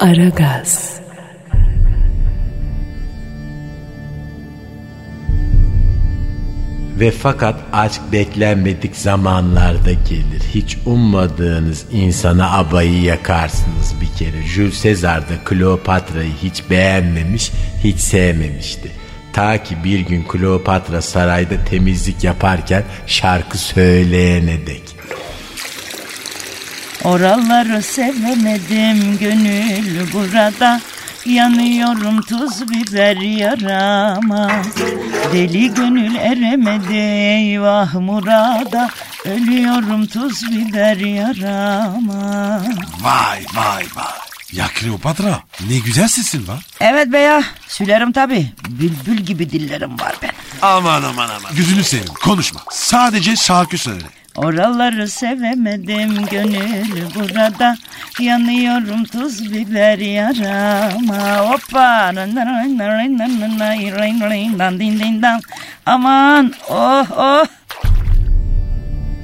Aragaz, 0.00 0.92
Ve 7.00 7.10
fakat 7.10 7.54
aşk 7.72 8.00
beklenmedik 8.12 8.96
zamanlarda 8.96 9.92
gelir. 9.92 10.42
Hiç 10.54 10.78
ummadığınız 10.86 11.84
insana 11.92 12.58
abayı 12.58 13.02
yakarsınız 13.02 13.94
bir 14.00 14.18
kere. 14.18 14.42
Jules 14.42 14.82
Caesar 14.82 15.20
da 15.22 15.44
Kleopatra'yı 15.44 16.32
hiç 16.42 16.70
beğenmemiş, 16.70 17.50
hiç 17.84 17.98
sevmemişti. 17.98 18.90
Ta 19.32 19.62
ki 19.62 19.76
bir 19.84 20.00
gün 20.00 20.22
Kleopatra 20.22 21.02
sarayda 21.02 21.64
temizlik 21.70 22.24
yaparken 22.24 22.84
şarkı 23.06 23.58
söyleyene 23.58 24.66
dek. 24.66 24.82
Oraları 27.04 27.82
sevemedim 27.82 29.18
gönül 29.18 30.12
burada 30.12 30.80
Yanıyorum 31.26 32.22
tuz 32.22 32.68
biber 32.70 33.16
yarama 33.16 34.50
Deli 35.32 35.74
gönül 35.74 36.14
eremedi 36.14 36.94
eyvah 36.94 37.94
murada 37.94 38.90
Ölüyorum 39.24 40.06
tuz 40.06 40.42
biber 40.50 40.96
yarama 40.96 42.62
Vay 43.00 43.44
vay 43.54 43.84
vay. 43.96 44.14
Ya 44.52 44.66
Kleopatra 44.74 45.42
ne 45.68 45.78
güzel 45.78 46.08
sesin 46.08 46.48
var. 46.48 46.66
Evet 46.80 47.12
be 47.12 47.18
ya 47.18 47.42
sülerim 47.68 48.12
tabi 48.12 48.46
Bülbül 48.68 49.16
gibi 49.16 49.50
dillerim 49.50 49.98
var 49.98 50.14
benim 50.22 50.34
Aman 50.62 51.02
aman 51.02 51.28
aman. 51.28 51.56
Gözünü 51.56 51.84
seveyim 51.84 52.14
konuşma. 52.14 52.60
Sadece 52.70 53.36
şarkı 53.36 53.78
söyle. 53.78 54.04
Oraları 54.36 55.08
sevemedim 55.08 56.26
gönül 56.30 57.14
burada. 57.14 57.76
Yanıyorum 58.20 59.04
tuz 59.04 59.52
biber 59.52 59.98
yarama. 59.98 61.38
Hoppa! 61.38 62.12
Aman! 65.86 66.52
Oh 66.70 67.06
oh! 67.16 67.46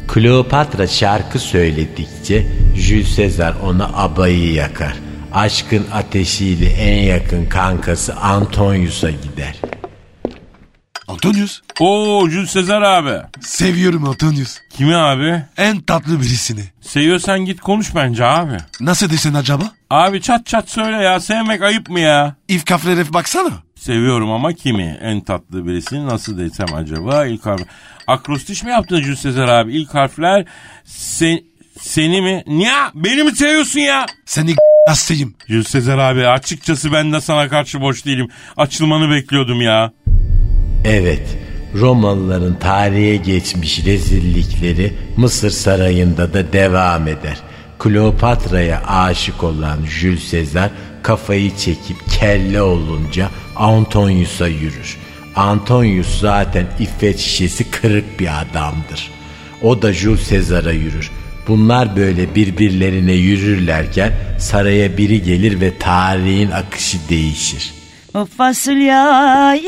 Kleopatra 0.09 0.87
şarkı 0.87 1.39
söyledikçe 1.39 2.47
Jules 2.77 3.17
Caesar 3.17 3.55
ona 3.65 3.87
abayı 3.87 4.53
yakar. 4.53 4.95
Aşkın 5.35 5.87
ateşiyle 5.93 6.67
en 6.67 7.03
yakın 7.03 7.47
kankası 7.47 8.17
Antonius'a 8.17 9.11
gider. 9.11 9.57
Antonius. 11.09 11.61
Oo 11.81 12.29
Jules 12.29 12.51
Sezar 12.51 12.83
abi. 12.83 13.27
Seviyorum 13.41 14.05
Antonius. 14.09 14.59
Kimi 14.71 14.97
abi? 14.97 15.43
En 15.57 15.81
tatlı 15.81 16.21
birisini. 16.21 16.61
Seviyorsan 16.81 17.41
git 17.45 17.61
konuş 17.61 17.95
bence 17.95 18.25
abi. 18.25 18.57
Nasıl 18.81 19.11
desen 19.11 19.35
acaba? 19.35 19.65
Abi 19.91 20.21
çat 20.23 20.47
çat 20.47 20.71
söyle 20.71 20.97
ya 20.97 21.21
sevmek 21.21 21.63
ayıp 21.63 21.89
mı 21.91 22.01
ya? 22.01 22.35
İf 22.49 22.65
kaflere 22.65 23.13
baksana. 23.13 23.51
Seviyorum 23.77 24.31
ama 24.31 24.53
kimi? 24.53 24.99
En 25.03 25.21
tatlı 25.21 25.67
birisini 25.67 26.07
nasıl 26.07 26.39
desem 26.39 26.75
acaba? 26.75 27.27
İlk 27.27 27.47
harf... 27.47 27.61
Akrostiş 28.07 28.63
mi 28.63 28.71
yaptın 28.71 29.03
Jules 29.03 29.21
Sezar 29.21 29.49
abi? 29.49 29.73
İlk 29.73 29.95
harfler 29.95 30.45
sen, 30.85 31.41
seni 31.81 32.21
mi? 32.23 32.45
Niye? 32.47 32.73
Beni 32.95 33.23
mi 33.23 33.37
seviyorsun 33.37 33.81
ya? 33.81 34.07
Seni 34.25 34.55
hastayım. 34.89 35.35
Jules 35.49 35.69
Sezar 35.69 35.99
abi 35.99 36.27
açıkçası 36.29 36.93
ben 36.93 37.13
de 37.13 37.21
sana 37.21 37.49
karşı 37.49 37.81
boş 37.81 38.07
değilim. 38.07 38.29
Açılmanı 38.57 39.11
bekliyordum 39.11 39.61
ya. 39.63 39.93
Evet, 40.89 41.39
Romalıların 41.75 42.59
tarihe 42.59 43.17
geçmiş 43.17 43.85
rezillikleri 43.87 44.93
Mısır 45.17 45.51
sarayında 45.51 46.35
da 46.35 46.53
devam 46.53 47.09
eder. 47.09 47.39
Kleopatra'ya 47.79 48.83
aşık 48.87 49.45
olan 49.45 49.79
Jules 50.01 50.31
Caesar 50.31 50.71
kafayı 51.03 51.57
çekip 51.57 51.97
kelle 52.21 52.63
olunca 52.63 53.31
Antonius'a 53.57 54.49
yürür. 54.49 54.97
Antonius 55.37 56.21
zaten 56.21 56.67
iffet 56.81 57.19
şişesi 57.19 57.71
kırık 57.71 58.21
bir 58.21 58.41
adamdır. 58.41 59.11
O 59.63 59.83
da 59.83 59.93
Jules 59.93 60.31
Caesar'a 60.31 60.73
yürür. 60.73 61.11
Bunlar 61.49 61.97
böyle 61.97 62.35
birbirlerine 62.35 63.13
yürürlerken 63.13 64.13
saraya 64.39 64.97
biri 64.97 65.23
gelir 65.23 65.61
ve 65.61 65.79
tarihin 65.79 66.51
akışı 66.51 66.99
değişir. 67.09 67.76
Bu 68.17 68.25
fasulye 68.25 68.93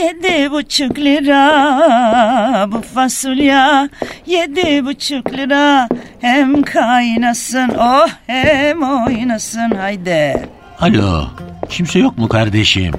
yedi 0.03 0.51
buçuk 0.51 0.99
lira 0.99 2.67
Bu 2.73 2.81
fasulye 2.83 3.89
yedi 4.27 4.85
buçuk 4.85 5.33
lira 5.33 5.89
Hem 6.21 6.63
kaynasın 6.63 7.71
oh 7.79 8.09
hem 8.27 8.83
oynasın 8.83 9.71
haydi 9.71 10.49
Alo, 10.81 11.25
kimse 11.69 11.99
yok 11.99 12.19
mu 12.19 12.29
kardeşim? 12.29 12.95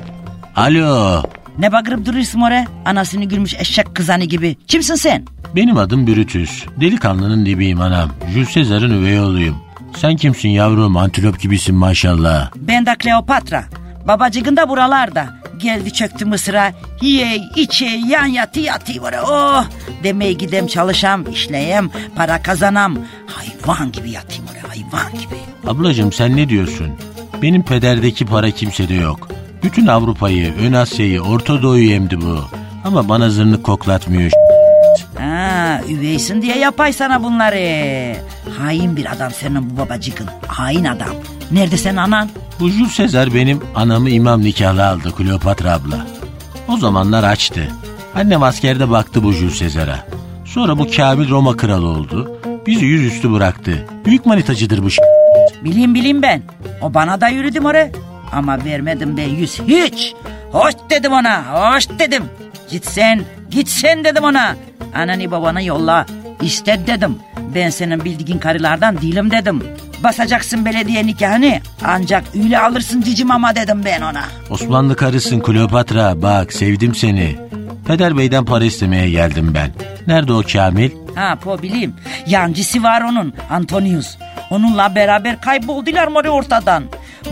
Alo, 0.55 1.23
Ne 1.59 1.71
bakırıp 1.71 2.05
duruyorsun 2.05 2.41
oraya 2.41 2.65
Anasını 2.85 3.25
gülmüş 3.25 3.53
eşek 3.53 3.95
kızanı 3.95 4.23
gibi 4.23 4.55
Kimsin 4.67 4.95
sen? 4.95 5.25
benim 5.55 5.77
adım 5.77 6.07
Brutus. 6.07 6.65
Delikanlının 6.81 7.45
dibiyim 7.45 7.81
anam. 7.81 8.09
Jules 8.33 8.53
Caesar'ın 8.53 9.01
üvey 9.01 9.19
oğluyum. 9.19 9.57
Sen 9.97 10.15
kimsin 10.15 10.49
yavrum? 10.49 10.97
Antilop 10.97 11.39
gibisin 11.39 11.75
maşallah. 11.75 12.51
Ben 12.55 12.85
de 12.85 12.95
Kleopatra 12.95 13.63
Babacığın 14.07 14.57
da 14.57 14.69
buralarda 14.69 15.38
Geldi 15.59 15.93
çöktü 15.93 16.25
Mısır'a 16.25 16.73
Yiye 17.01 17.41
içe 17.55 17.85
yan 17.85 18.25
yatı 18.25 18.59
yatı 18.59 19.01
var 19.01 19.15
Oh 19.27 19.65
demeye 20.03 20.33
gidem 20.33 20.67
çalışam 20.67 21.31
işleyem 21.31 21.89
para 22.15 22.41
kazanam 22.41 22.97
Hayvan 23.27 23.91
gibi 23.91 24.11
yatayım 24.11 24.45
oraya 24.51 24.69
hayvan 24.69 25.11
gibi 25.11 25.35
Ablacığım 25.67 26.11
sen 26.13 26.37
ne 26.37 26.49
diyorsun? 26.49 26.87
Benim 27.41 27.63
pederdeki 27.63 28.25
para 28.25 28.51
kimsede 28.51 28.93
yok. 28.93 29.29
Bütün 29.63 29.87
Avrupa'yı, 29.87 30.53
Ön 30.53 30.73
Asya'yı, 30.73 31.21
Orta 31.21 31.61
Doğu'yu 31.61 31.91
emdi 31.91 32.21
bu. 32.21 32.39
Ama 32.85 33.09
bana 33.09 33.29
zırnık 33.29 33.63
koklatmıyor. 33.63 34.31
Ha, 35.19 35.81
üveysin 35.89 36.41
diye 36.41 36.57
yapay 36.57 36.93
sana 36.93 37.23
bunları. 37.23 38.15
Hain 38.59 38.95
bir 38.97 39.11
adam 39.11 39.31
senin 39.31 39.69
bu 39.69 39.77
babacıkın. 39.77 40.27
Hain 40.47 40.85
adam. 40.85 41.09
Nerede 41.51 41.77
senin 41.77 41.97
anan? 41.97 42.29
Bu 42.59 42.69
Jules 42.69 42.97
Caesar 42.97 43.33
benim 43.33 43.61
anamı 43.75 44.09
imam 44.09 44.41
nikahlı 44.41 44.87
aldı 44.87 45.15
Kleopatra 45.15 45.73
abla. 45.73 46.07
O 46.67 46.77
zamanlar 46.77 47.23
açtı. 47.23 47.67
Annem 48.15 48.43
askerde 48.43 48.89
baktı 48.89 49.23
bu 49.23 49.31
Jules 49.31 49.59
Caesar'a. 49.59 49.99
Sonra 50.45 50.77
bu 50.77 50.87
Kamil 50.95 51.29
Roma 51.29 51.57
kralı 51.57 51.87
oldu. 51.87 52.31
Bizi 52.67 52.85
yüzüstü 52.85 53.31
bıraktı. 53.31 53.85
Büyük 54.05 54.25
manitacıdır 54.25 54.83
bu 54.83 54.89
ş- 54.89 55.01
Bileyim 55.63 55.95
bileyim 55.95 56.21
ben. 56.21 56.41
O 56.81 56.93
bana 56.93 57.21
da 57.21 57.27
yürüdüm 57.27 57.65
oraya. 57.65 57.89
Ama 58.33 58.65
vermedim 58.65 59.17
ben 59.17 59.29
yüz 59.29 59.59
hiç. 59.67 60.13
Hoş 60.51 60.73
dedim 60.89 61.11
ona. 61.13 61.43
Hoş 61.53 61.89
dedim. 61.99 62.23
Git 62.71 62.85
sen. 62.85 63.21
Git 63.51 63.69
sen 63.69 64.03
dedim 64.03 64.23
ona. 64.23 64.55
Ananı 64.95 65.31
babanı 65.31 65.63
yolla. 65.63 66.05
İste 66.41 66.87
dedim. 66.87 67.15
Ben 67.55 67.69
senin 67.69 68.05
bildiğin 68.05 68.39
karılardan 68.39 69.01
değilim 69.01 69.31
dedim. 69.31 69.63
Basacaksın 70.03 70.65
belediye 70.65 71.05
nikahını. 71.05 71.59
Ancak 71.85 72.23
öyle 72.43 72.59
alırsın 72.59 73.01
cicim 73.01 73.31
ama 73.31 73.55
dedim 73.55 73.81
ben 73.85 74.01
ona. 74.01 74.23
Osmanlı 74.49 74.95
karısın 74.95 75.39
Kleopatra 75.39 76.21
bak 76.21 76.53
sevdim 76.53 76.95
seni. 76.95 77.35
Peder 77.87 78.17
Bey'den 78.17 78.45
para 78.45 78.65
istemeye 78.65 79.09
geldim 79.09 79.51
ben. 79.53 79.71
Nerede 80.07 80.33
o 80.33 80.43
Kamil? 80.53 80.91
Ha 81.15 81.35
po 81.35 81.61
bileyim. 81.61 81.93
Yancısı 82.27 82.83
var 82.83 83.01
onun 83.01 83.33
Antonius. 83.49 84.17
Onunla 84.49 84.95
beraber 84.95 85.41
kayboldular 85.41 86.07
mı 86.07 86.19
ortadan. 86.19 86.83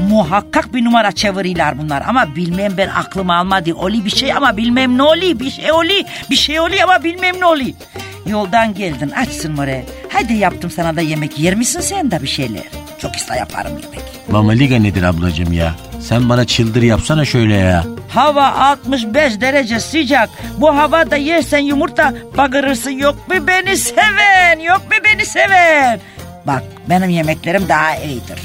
Muhakkak 0.10 0.74
bir 0.74 0.86
numara 0.86 1.12
çeviriyorlar 1.12 1.78
bunlar 1.80 2.04
ama 2.08 2.36
bilmem 2.36 2.74
ben 2.78 2.88
aklım 2.88 3.30
almadı. 3.30 3.74
Oli 3.74 4.06
bir 4.06 4.10
şey 4.10 4.34
ama 4.34 4.58
bilmem 4.58 4.98
ne 4.98 5.04
oli. 5.04 5.40
Bir 5.40 5.52
şey 5.52 5.72
oli. 5.72 6.06
Bir 6.30 6.36
şey 6.36 6.60
oli 6.60 6.84
ama 6.84 7.04
bilmem 7.04 7.40
ne 7.40 7.46
oli. 7.46 7.74
Yoldan 8.26 8.74
geldin 8.74 9.10
açsın 9.10 9.52
more. 9.52 9.86
Hadi 10.14 10.34
yaptım 10.34 10.72
sana 10.72 10.96
da 10.96 11.02
yemek 11.02 11.40
yer 11.40 11.56
misin 11.56 11.82
sen 11.82 12.12
de 12.12 12.22
bir 12.22 12.28
şeyler? 12.28 12.64
Çok 13.02 13.16
iste 13.16 13.36
yaparım 13.36 13.72
yemek. 13.84 14.02
Mamaliga 14.32 14.80
nedir 14.80 15.04
ablacığım 15.04 15.54
ya? 15.54 15.76
Sen 16.00 16.30
bana 16.30 16.46
çıldır 16.46 16.82
yapsana 16.82 17.26
şöyle 17.26 17.56
ya. 17.56 17.84
Hava 18.10 18.52
65 18.52 19.42
derece 19.42 19.80
sıcak. 19.80 20.30
Bu 20.58 20.76
havada 20.78 21.16
yersen 21.16 21.58
yumurta 21.60 22.14
bagırırsın. 22.38 22.92
Yok 22.92 23.28
mu 23.28 23.48
beni 23.48 23.78
seven? 23.78 24.60
Yok 24.60 24.82
mu 24.82 24.96
beni 25.06 25.26
seven? 25.26 26.00
Bak 26.48 26.64
benim 26.90 27.10
yemeklerim 27.10 27.70
daha 27.70 27.96
iyidir. 27.96 28.40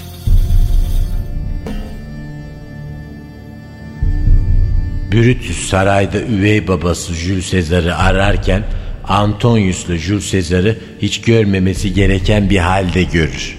Brutus 5.12 5.69
sarayda 5.69 6.21
üvey 6.21 6.69
babası 6.69 7.14
Jules 7.14 7.47
Sezar'ı 7.47 7.97
ararken 7.97 8.62
Antonius'la 9.09 9.97
Jules 9.97 10.25
Sezar'ı 10.25 10.78
hiç 11.02 11.21
görmemesi 11.21 11.95
gereken 11.95 12.50
bir 12.50 12.59
halde 12.59 13.02
görür. 13.02 13.59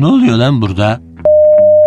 Ne 0.00 0.06
oluyor 0.06 0.36
lan 0.36 0.62
burada? 0.62 1.00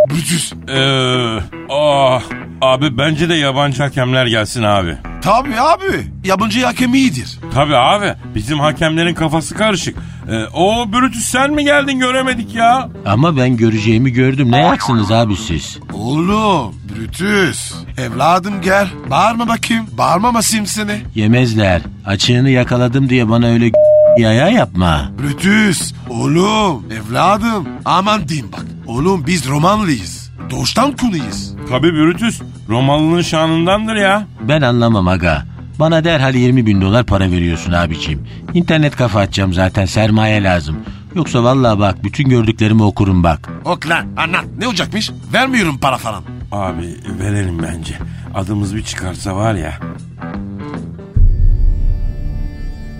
Brutus. 0.10 0.54
Ee, 0.70 1.40
ah, 1.70 2.22
abi 2.62 2.98
bence 2.98 3.30
de 3.30 3.36
yabancı 3.36 3.84
hakemler 3.84 4.26
gelsin 4.26 4.64
abi. 4.64 4.98
Tabii 5.22 5.60
abi. 5.62 6.08
Yabancı 6.24 6.66
hakem 6.66 6.94
iyidir. 6.94 7.40
Tabii 7.54 7.76
abi 7.78 8.14
bizim 8.36 8.60
hakemlerin 8.60 9.14
kafası 9.14 9.56
karışık. 9.56 9.98
Ee, 10.32 10.44
o 10.54 10.94
Brutus 10.94 11.24
sen 11.26 11.52
mi 11.54 11.64
geldin 11.64 12.00
göremedik 12.00 12.56
ya. 12.56 12.90
Ama 13.06 13.38
ben 13.38 13.58
göreceğimi 13.58 14.12
gördüm. 14.12 14.52
Ne 14.52 14.58
yaksınız 14.62 15.12
abi 15.12 15.36
siz? 15.36 15.80
Oğlum 15.94 16.76
Brutus. 16.90 17.74
Evladım 17.98 18.62
gel. 18.62 18.88
Bağırma 19.10 19.48
bakayım. 19.48 19.86
Bağırmamasayım 19.98 20.66
seni. 20.66 21.02
Yemezler. 21.16 21.82
Açığını 22.06 22.50
yakaladım 22.50 23.10
diye 23.10 23.30
bana 23.30 23.48
öyle 23.48 23.72
yaya 24.18 24.48
yapma. 24.50 25.12
Brutus. 25.22 25.94
Oğlum. 26.10 26.86
Evladım. 26.92 27.68
Aman 27.86 28.28
diyeyim 28.28 28.52
bak. 28.52 28.66
Oğlum 28.88 29.28
biz 29.28 29.48
Romanlıyız. 29.50 30.32
Doğuştan 30.50 30.92
kunuyuz. 30.98 31.54
Tabii 31.70 31.94
Brutus 31.94 32.42
Romalı'nın 32.72 33.22
şanındandır 33.22 33.96
ya. 33.96 34.28
Ben 34.42 34.62
anlamam 34.62 35.08
aga. 35.08 35.46
Bana 35.80 36.04
derhal 36.04 36.36
20 36.36 36.66
bin 36.66 36.82
dolar 36.82 37.06
para 37.06 37.32
veriyorsun 37.32 37.72
abiciğim. 37.72 38.28
İnternet 38.54 38.96
kafa 38.96 39.20
açacağım 39.20 39.54
zaten 39.54 39.86
sermaye 39.86 40.44
lazım. 40.44 40.76
Yoksa 41.16 41.44
vallahi 41.44 41.80
bak 41.80 42.04
bütün 42.04 42.30
gördüklerimi 42.30 42.84
okurum 42.84 43.24
bak. 43.24 43.50
Ok 43.66 43.90
lan 43.90 44.06
anlat. 44.18 44.46
Ne 44.58 44.68
olacakmış? 44.68 45.12
Vermiyorum 45.34 45.78
para 45.78 45.98
falan. 45.98 46.24
Abi 46.52 46.96
verelim 47.20 47.64
bence. 47.64 47.94
Adımız 48.36 48.76
bir 48.76 48.84
çıkarsa 48.84 49.36
var 49.36 49.54
ya. 49.54 49.74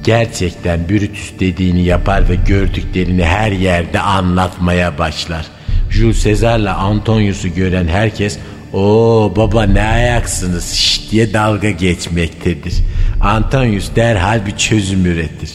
Gerçekten 0.04 0.90
Brutus 0.90 1.32
dediğini 1.40 1.84
yapar 1.84 2.30
ve 2.30 2.36
gördüklerini 2.36 3.26
her 3.26 3.52
yerde 3.52 4.00
anlatmaya 4.00 4.98
başlar. 4.98 5.46
Jules 5.90 6.24
Caesar'la 6.24 6.78
Antonius'u 6.78 7.48
gören 7.48 7.88
herkes 7.88 8.40
o 8.74 9.34
baba 9.36 9.64
ne 9.64 9.82
ayaksınız 9.84 10.74
şşt 10.74 11.12
diye 11.12 11.34
dalga 11.34 11.70
geçmektedir. 11.72 12.74
Antonius 13.22 13.96
derhal 13.96 14.46
bir 14.46 14.58
çözüm 14.58 15.06
üretir. 15.06 15.52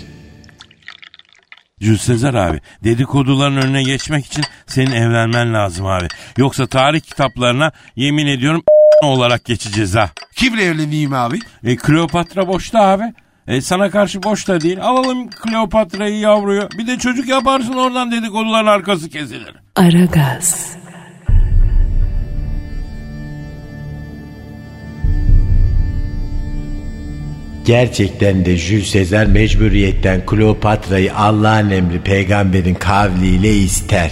Jules 1.81 2.01
Sezar 2.01 2.35
abi 2.35 2.61
dedikoduların 2.85 3.57
önüne 3.57 3.83
geçmek 3.83 4.27
için 4.27 4.45
senin 4.67 4.93
evlenmen 4.93 5.55
lazım 5.55 5.87
abi. 5.87 6.07
Yoksa 6.37 6.67
tarih 6.67 7.01
kitaplarına 7.01 7.73
yemin 7.97 8.27
ediyorum 8.27 8.63
olarak 9.03 9.45
geçeceğiz 9.45 9.95
ha. 9.95 10.11
Kimle 10.37 10.65
evleneyim 10.65 11.13
abi? 11.13 11.39
E 11.65 11.77
Kleopatra 11.77 12.49
boşta 12.49 12.81
abi. 12.81 13.03
E 13.49 13.61
sana 13.61 13.91
karşı 13.91 14.23
boş 14.23 14.49
da 14.49 14.61
değil. 14.61 14.79
Alalım 14.83 15.31
Kleopatra'yı 15.31 16.19
yavruyu. 16.19 16.69
Bir 16.79 16.87
de 16.87 16.99
çocuk 16.99 17.29
yaparsın 17.29 17.73
oradan 17.73 18.13
dedikoduların 18.13 18.67
arkası 18.67 19.09
kesilir. 19.09 19.55
Aragaz, 19.77 20.77
Gerçekten 27.67 28.45
de 28.45 28.57
Jules 28.57 28.93
Caesar 28.93 29.27
mecburiyetten 29.27 30.27
Kleopatra'yı 30.27 31.15
Allah'ın 31.15 31.71
emri 31.71 32.01
peygamberin 32.01 32.75
kavliyle 32.75 33.57
ister. 33.57 34.11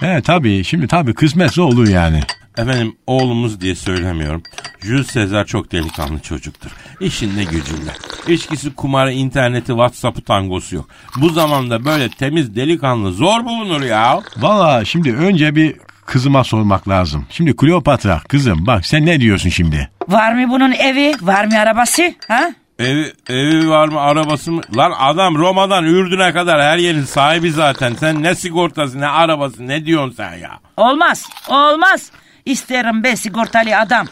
He 0.00 0.22
tabii 0.22 0.64
şimdi 0.64 0.88
tabii 0.88 1.14
kısmetse 1.14 1.62
olur 1.62 1.88
yani. 1.88 2.20
Efendim 2.58 2.96
oğlumuz 3.06 3.60
diye 3.60 3.74
söylemiyorum. 3.74 4.42
Jules 4.82 5.06
Sezar 5.06 5.44
çok 5.44 5.72
delikanlı 5.72 6.20
çocuktur. 6.20 6.70
İşinde 7.00 7.44
gücünde. 7.44 7.90
İçkisi, 8.28 8.74
kumarı, 8.74 9.12
interneti, 9.12 9.66
Whatsapp'ı, 9.66 10.22
tangosu 10.22 10.76
yok. 10.76 10.88
Bu 11.16 11.28
zamanda 11.28 11.84
böyle 11.84 12.08
temiz 12.08 12.56
delikanlı 12.56 13.12
zor 13.12 13.44
bulunur 13.44 13.82
ya. 13.82 14.22
Valla 14.36 14.84
şimdi 14.84 15.12
önce 15.12 15.56
bir 15.56 15.74
kızıma 16.06 16.44
sormak 16.44 16.88
lazım. 16.88 17.26
Şimdi 17.30 17.56
Kleopatra 17.56 18.20
kızım 18.28 18.66
bak 18.66 18.86
sen 18.86 19.06
ne 19.06 19.20
diyorsun 19.20 19.48
şimdi? 19.48 19.90
Var 20.08 20.32
mı 20.32 20.50
bunun 20.50 20.72
evi? 20.72 21.12
Var 21.20 21.44
mı 21.44 21.58
arabası? 21.58 22.14
Ha? 22.28 22.50
Evi, 22.78 23.12
evi 23.28 23.68
var 23.70 23.88
mı 23.88 24.00
arabası 24.00 24.52
mı? 24.52 24.60
Lan 24.76 24.92
adam 24.98 25.34
Roma'dan 25.34 25.84
Ürdün'e 25.84 26.32
kadar 26.32 26.62
her 26.62 26.78
yerin 26.78 27.04
sahibi 27.04 27.50
zaten. 27.52 27.94
Sen 27.94 28.22
ne 28.22 28.34
sigortası 28.34 29.00
ne 29.00 29.06
arabası 29.08 29.68
ne 29.68 29.86
diyorsun 29.86 30.14
sen 30.16 30.34
ya? 30.34 30.50
Olmaz. 30.76 31.28
Olmaz. 31.48 32.10
İsterim 32.44 33.02
ben 33.04 33.14
sigortalı 33.14 33.78
adam. 33.78 34.06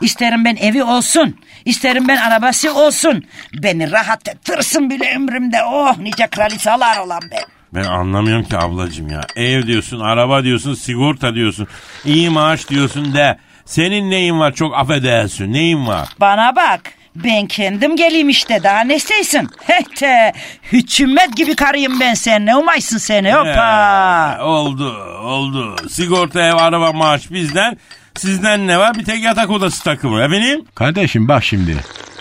İsterim 0.00 0.44
ben 0.44 0.56
evi 0.56 0.82
olsun. 0.84 1.36
İsterim 1.64 2.08
ben 2.08 2.16
arabası 2.16 2.74
olsun. 2.74 3.24
Beni 3.62 3.92
rahat 3.92 4.28
ettirsin 4.28 4.90
bile 4.90 5.16
ömrümde. 5.16 5.56
Oh 5.64 5.98
nice 5.98 6.26
kraliçalar 6.26 6.96
olan 6.96 7.20
ben. 7.30 7.42
Ben 7.74 7.84
anlamıyorum 7.84 8.44
ki 8.44 8.58
ablacığım 8.58 9.08
ya. 9.08 9.20
Ev 9.36 9.66
diyorsun, 9.66 10.00
araba 10.00 10.44
diyorsun, 10.44 10.74
sigorta 10.74 11.34
diyorsun. 11.34 11.68
iyi 12.04 12.30
maaş 12.30 12.68
diyorsun 12.68 13.14
de. 13.14 13.38
Senin 13.68 14.10
neyin 14.10 14.40
var 14.40 14.52
çok 14.54 14.74
affedersin 14.76 15.52
neyin 15.52 15.86
var? 15.86 16.08
Bana 16.20 16.56
bak. 16.56 16.80
Ben 17.16 17.46
kendim 17.46 17.96
geleyim 17.96 18.28
işte 18.28 18.62
daha 18.62 18.80
ne 18.80 18.96
isteysin? 18.96 19.48
Hete 19.64 20.32
hükümet 20.72 21.36
gibi 21.36 21.56
karıyım 21.56 22.00
ben 22.00 22.14
sen 22.14 22.46
ne 22.46 22.56
umaysın 22.56 22.98
seni 22.98 23.32
hoppa. 23.32 24.36
Ee, 24.38 24.42
oldu 24.42 24.94
oldu. 25.22 25.76
Sigorta 25.90 26.40
ev 26.42 26.54
araba 26.54 26.92
maaş 26.92 27.30
bizden. 27.30 27.76
Sizden 28.16 28.66
ne 28.66 28.78
var? 28.78 28.94
Bir 28.94 29.04
tek 29.04 29.22
yatak 29.22 29.50
odası 29.50 29.84
takımı 29.84 30.22
efendim. 30.22 30.64
Kardeşim 30.74 31.28
bak 31.28 31.44
şimdi. 31.44 31.76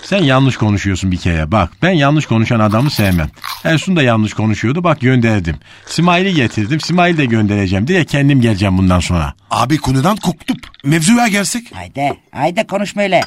Sen 0.08 0.24
yanlış 0.24 0.58
konuşuyorsun 0.58 1.12
bir 1.12 1.18
kere. 1.18 1.52
Bak 1.52 1.72
ben 1.82 1.92
yanlış 1.92 2.26
konuşan 2.26 2.60
adamı 2.60 2.92
sevmem. 2.92 3.30
Ersun 3.64 3.96
da 3.96 4.02
yanlış 4.04 4.34
konuşuyordu 4.34 4.84
bak 4.84 5.02
gönderdim. 5.02 5.56
Simail'i 5.86 6.34
getirdim. 6.34 6.80
Simail'i 6.80 7.18
de 7.18 7.26
göndereceğim. 7.26 7.88
Direkt 7.88 8.12
kendim 8.12 8.42
geleceğim 8.42 8.78
bundan 8.78 9.00
sonra. 9.00 9.34
Abi 9.52 9.78
konudan 9.78 10.18
koptuk. 10.18 10.58
Mevzuya 10.84 11.28
gelsek. 11.28 11.76
Haydi 11.76 12.18
haydi 12.32 12.68
konuşma 12.68 13.02
öyle. 13.02 13.22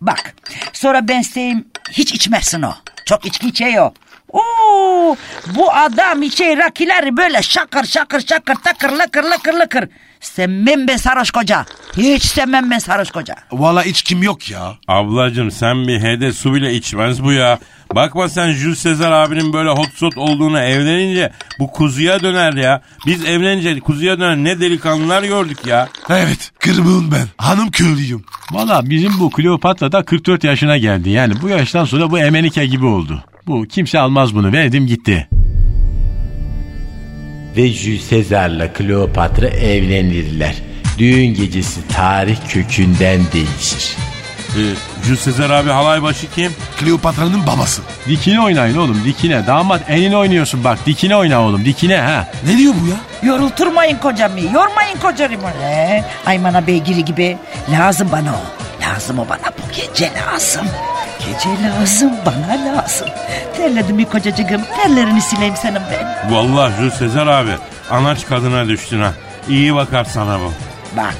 Bak 0.00 0.34
sonra 0.72 1.08
ben 1.08 1.20
isteyeyim 1.20 1.64
hiç 1.90 2.14
içmezsin 2.14 2.62
o. 2.62 2.72
Çok 3.06 3.26
içki 3.26 3.48
içiyor. 3.48 3.90
Oo, 4.32 5.16
bu 5.56 5.72
adam 5.72 6.22
içe 6.22 6.56
rakileri 6.56 7.16
böyle 7.16 7.42
şakır 7.42 7.84
şakır 7.84 8.20
şakır 8.20 8.54
takır 8.54 8.90
lakır 8.90 9.22
lakır 9.22 9.52
lakır. 9.52 9.88
Sevmem 10.22 10.88
ben 10.88 10.96
sarhoş 10.96 11.30
koca. 11.30 11.66
Hiç 11.96 12.22
sevmem 12.24 12.70
ben 12.70 12.78
sarhoş 12.78 13.10
koca. 13.10 13.34
Valla 13.52 13.82
hiç 13.82 14.02
kim 14.02 14.22
yok 14.22 14.50
ya. 14.50 14.72
Ablacım 14.88 15.50
sen 15.50 15.88
bir 15.88 16.00
hede 16.00 16.32
su 16.32 16.54
bile 16.54 16.74
içmez 16.74 17.22
bu 17.24 17.32
ya. 17.32 17.58
Bakma 17.94 18.28
sen 18.28 18.52
Jules 18.52 18.78
Sezar 18.78 19.12
abinin 19.12 19.52
böyle 19.52 19.70
hot 19.70 19.94
shot 19.96 20.16
olduğunu 20.16 20.58
evlenince 20.60 21.32
bu 21.58 21.72
kuzuya 21.72 22.20
döner 22.22 22.52
ya. 22.52 22.82
Biz 23.06 23.24
evlenince 23.24 23.80
kuzuya 23.80 24.20
dönen 24.20 24.44
ne 24.44 24.60
delikanlılar 24.60 25.22
gördük 25.22 25.66
ya. 25.66 25.88
Evet 26.10 26.50
kırmızım 26.58 27.10
ben. 27.12 27.26
Hanım 27.38 27.70
köylüyüm. 27.70 28.24
Valla 28.52 28.90
bizim 28.90 29.20
bu 29.20 29.30
Kleopatra 29.30 29.92
da 29.92 30.04
44 30.04 30.44
yaşına 30.44 30.76
geldi. 30.78 31.10
Yani 31.10 31.34
bu 31.42 31.48
yaştan 31.48 31.84
sonra 31.84 32.10
bu 32.10 32.18
Emenike 32.18 32.66
gibi 32.66 32.86
oldu. 32.86 33.24
Bu 33.46 33.66
kimse 33.66 33.98
almaz 33.98 34.34
bunu 34.34 34.52
verdim 34.52 34.86
gitti. 34.86 35.28
Ve 37.56 37.68
Jules 37.68 38.10
Caesar'la 38.10 38.72
Kleopatra 38.72 39.46
evlenirler. 39.46 40.54
Düğün 40.98 41.34
gecesi 41.34 41.88
tarih 41.88 42.36
kökünden 42.48 43.20
değişir. 43.32 43.96
Ee, 44.56 44.60
Jules 45.06 45.20
Sezar 45.20 45.50
abi 45.50 45.70
halay 45.70 46.02
başı 46.02 46.30
kim? 46.34 46.52
Kleopatra'nın 46.80 47.46
babası. 47.46 47.82
Dikine 48.08 48.40
oynayın 48.40 48.76
oğlum 48.76 49.00
dikine. 49.04 49.46
Damat 49.46 49.80
enine 49.90 50.16
oynuyorsun 50.16 50.64
bak 50.64 50.78
dikine 50.86 51.16
oyna 51.16 51.40
oğlum 51.42 51.64
dikine 51.64 51.96
ha. 51.96 52.28
Ne 52.46 52.58
diyor 52.58 52.74
bu 52.84 52.88
ya? 52.88 52.96
Yorulturmayın 53.32 53.96
kocamı, 53.98 54.40
yormayın 54.40 54.98
kocamı. 55.02 55.50
Ee, 55.62 56.04
Aymana 56.26 56.66
beygiri 56.66 57.04
gibi. 57.04 57.36
Lazım 57.70 58.08
bana 58.12 58.30
o. 58.32 58.61
Lazım 58.82 59.18
o 59.18 59.28
bana 59.28 59.38
bu 59.58 59.72
gece 59.76 60.10
lazım. 60.14 60.66
Gece 61.18 61.48
lazım 61.62 62.12
bana 62.26 62.64
lazım. 62.76 63.08
Terledim 63.56 63.98
bir 63.98 64.04
kocacığım. 64.04 64.62
Terlerini 64.82 65.20
sileyim 65.22 65.56
senin 65.56 65.80
ben. 65.90 66.32
Vallahi 66.34 66.72
Jules 66.76 66.94
Sezar 66.94 67.26
abi 67.26 67.50
anaç 67.90 68.26
kadına 68.26 68.68
düştün 68.68 69.00
ha. 69.02 69.12
İyi 69.48 69.74
bakar 69.74 70.04
sana 70.04 70.40
bu. 70.40 70.52
Bak 70.96 71.14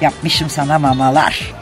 yapmışım 0.00 0.50
sana 0.50 0.78
mamalar. 0.78 1.52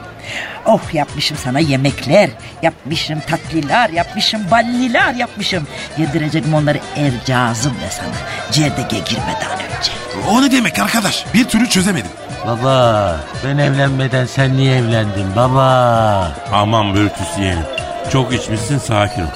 Oh 0.67 0.95
yapmışım 0.95 1.37
sana 1.45 1.61
yemekler, 1.61 2.31
yapmışım 2.63 3.21
tatliler, 3.21 3.91
yapmışım 3.91 4.51
balliler 4.51 5.15
yapmışım. 5.15 5.67
Yedireceğim 5.99 6.55
onları 6.55 6.81
ercazım 6.97 7.73
da 7.73 7.91
sana. 7.91 8.15
Cerdege 8.53 8.99
girmeden 8.99 9.53
önce. 9.79 9.93
O 10.31 10.43
ne 10.43 10.53
demek 10.53 10.79
arkadaş? 10.79 11.25
Bir 11.35 11.45
türlü 11.45 11.69
çözemedim. 11.69 12.11
Baba 12.47 13.17
ben 13.45 13.59
evlenmeden 13.59 14.27
sen 14.27 14.57
niye 14.57 14.77
evlendin 14.77 15.37
baba? 15.37 16.33
Aman 16.53 16.95
Brutus 16.95 17.39
yeğenim. 17.39 17.65
Çok 18.13 18.35
içmişsin 18.35 18.79
sakin 18.79 19.23
ol. 19.23 19.27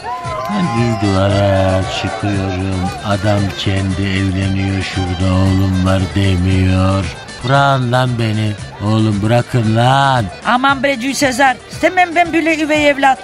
Ben 0.51 0.63
düz 0.79 1.03
duvara 1.09 1.81
çıkıyorum. 2.03 2.89
Adam 3.07 3.41
kendi 3.59 4.03
evleniyor 4.03 4.83
şurada 4.83 5.33
oğlum 5.35 5.87
var 5.87 6.03
demiyor. 6.15 7.05
Bırakın 7.45 7.93
lan 7.93 8.11
beni. 8.19 8.53
Oğlum 8.85 9.23
bırakın 9.23 9.77
lan. 9.77 10.25
Aman 10.47 10.83
bre 10.83 11.01
Cül 11.01 11.15
Sezar, 11.15 11.57
istemem 11.71 12.15
ben 12.17 12.33
böyle 12.33 12.61
üvey 12.61 12.89
evlat. 12.89 13.19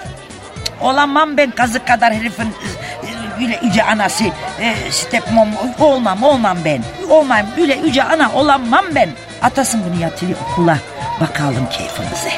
Olamam 0.80 1.36
ben 1.36 1.50
kazık 1.50 1.86
kadar 1.86 2.14
herifin 2.14 2.54
öyle 3.40 3.60
yüce 3.64 3.84
anası. 3.84 4.24
E, 4.60 4.74
stepmom 4.90 5.48
olmam 5.78 6.22
olmam 6.22 6.58
ben. 6.64 6.82
Olmam 7.08 7.46
öyle 7.60 7.74
yüce 7.74 8.04
ana 8.04 8.32
olamam 8.32 8.84
ben. 8.94 9.10
Atasın 9.42 9.82
bunu 9.90 10.02
yatıyor 10.02 10.32
okula. 10.50 10.78
Bakalım 11.20 11.68
keyfimize. 11.70 12.32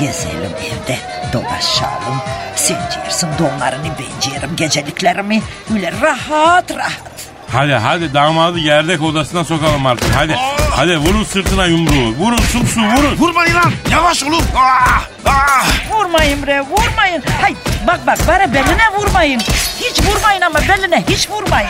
Gezelim 0.00 0.52
evde 0.66 0.98
dolaşalım. 1.32 2.22
Sen 2.56 2.76
yersin 2.96 3.28
donlarını 3.38 3.86
ben 3.98 4.30
yerim 4.32 4.56
geceliklerimi. 4.56 5.42
Öyle 5.74 5.92
rahat 6.02 6.76
rahat. 6.76 7.10
Hadi 7.52 7.72
hadi 7.72 8.14
damadı 8.14 8.58
gerdek 8.58 9.02
odasına 9.02 9.44
sokalım 9.44 9.86
artık 9.86 10.14
hadi. 10.16 10.36
Hadi 10.70 10.96
vurun 10.96 11.24
sırtına 11.24 11.66
yumruğu. 11.66 12.14
Vurun 12.18 12.36
sumsu 12.36 12.80
vurun. 12.80 13.16
Vurmayın 13.18 13.54
lan. 13.54 13.72
Yavaş 13.90 14.22
olun. 14.22 14.42
Ah, 14.56 15.02
ah. 15.26 15.66
Vurmayın 15.92 16.46
bre 16.46 16.60
vurmayın. 16.60 17.22
Hay 17.40 17.54
bak 17.86 18.00
bak 18.06 18.18
bana 18.28 18.54
beline 18.54 18.88
vurmayın. 18.98 19.42
Hiç 19.90 20.06
vurmayın 20.06 20.40
ama 20.40 20.58
beline 20.68 21.04
hiç 21.08 21.30
vurmayın. 21.30 21.68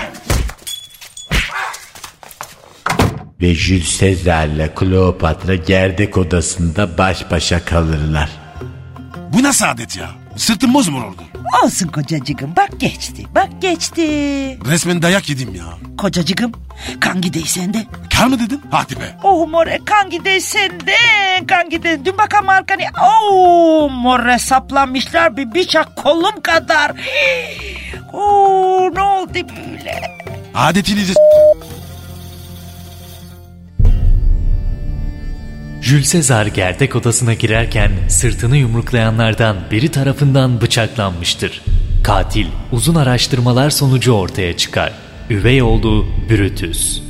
Ve 3.40 3.54
Jules 3.54 3.88
Sezar'la 3.88 4.74
Kleopatra 4.74 5.54
gerdek 5.54 6.18
odasında 6.18 6.98
baş 6.98 7.30
başa 7.30 7.64
kalırlar. 7.64 8.30
Bu 9.32 9.42
nasıl 9.42 9.64
adet 9.64 9.96
ya? 9.96 10.10
Sırtım 10.36 10.74
bozmur 10.74 11.04
oldu. 11.04 11.22
Olsun 11.64 11.88
kocacığım 11.88 12.56
bak 12.56 12.80
geçti 12.80 13.26
bak 13.34 13.48
geçti. 13.60 14.02
Resmen 14.70 15.02
dayak 15.02 15.28
yedim 15.28 15.54
ya. 15.54 15.64
Kocacığım 15.98 16.52
kan 17.00 17.20
gideysen 17.20 17.74
de. 17.74 17.86
Kar 18.16 18.26
mı 18.26 18.38
dedin? 18.40 18.60
Hadi 18.70 18.96
be. 18.96 19.16
Oh 19.22 19.48
more 19.48 19.80
kan 19.84 20.10
gideysen 20.10 20.70
de 20.80 20.96
kan 21.46 21.70
gideysen. 21.70 22.04
Dün 22.04 22.18
bakalım 22.18 22.48
arkana. 22.48 22.80
Oh 23.04 23.90
more 23.92 24.38
saplanmışlar 24.38 25.36
bir 25.36 25.54
bıçak 25.54 25.96
kolum 25.96 26.40
kadar. 26.42 26.92
Oh 28.12 28.90
ne 28.94 29.00
oldu 29.00 29.32
böyle? 29.34 30.00
Adetinizi 30.54 31.14
Jules 35.82 36.08
Sezar 36.08 36.46
gerdek 36.46 36.96
odasına 36.96 37.34
girerken 37.34 37.92
sırtını 38.08 38.56
yumruklayanlardan 38.56 39.56
biri 39.70 39.88
tarafından 39.88 40.60
bıçaklanmıştır. 40.60 41.62
Katil 42.04 42.46
uzun 42.72 42.94
araştırmalar 42.94 43.70
sonucu 43.70 44.12
ortaya 44.12 44.56
çıkar. 44.56 44.92
Üvey 45.30 45.62
oğlu 45.62 46.06
Brutus. 46.30 47.02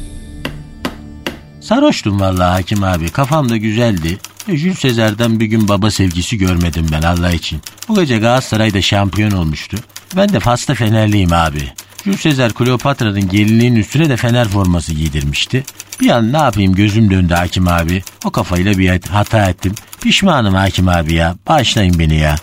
Sarhoştum 1.60 2.20
vallahi 2.20 2.50
hakim 2.50 2.84
abi. 2.84 3.08
Kafam 3.08 3.48
da 3.48 3.56
güzeldi. 3.56 4.18
E, 4.48 4.56
Jules 4.56 4.78
Sezar'dan 4.78 5.40
bir 5.40 5.46
gün 5.46 5.68
baba 5.68 5.90
sevgisi 5.90 6.38
görmedim 6.38 6.86
ben 6.92 7.02
Allah 7.02 7.30
için. 7.32 7.60
Bu 7.88 7.94
gece 8.00 8.18
Galatasaray'da 8.18 8.82
şampiyon 8.82 9.30
olmuştu. 9.30 9.76
Ben 10.16 10.29
de 10.29 10.40
Fas'ta 10.40 10.75
Fenerliyim 10.75 11.33
abi. 11.33 11.62
Jules 12.05 12.20
Sezar 12.20 12.53
Kleopatra'nın 12.53 13.29
gelinliğin 13.29 13.77
üstüne 13.77 14.09
de 14.09 14.16
Fener 14.16 14.49
forması 14.49 14.94
giydirmişti. 14.94 15.64
Bir 16.01 16.11
an 16.11 16.33
ne 16.33 16.37
yapayım 16.37 16.75
gözüm 16.75 17.11
döndü 17.11 17.35
hakim 17.35 17.68
abi. 17.68 18.03
O 18.25 18.31
kafayla 18.31 18.79
bir 18.79 19.01
hata 19.11 19.51
ettim. 19.51 19.75
Pişmanım 20.03 20.55
hakim 20.55 20.88
abi 20.88 21.14
ya. 21.14 21.35
Bağışlayın 21.49 21.99
beni 21.99 22.16
ya. 22.16 22.37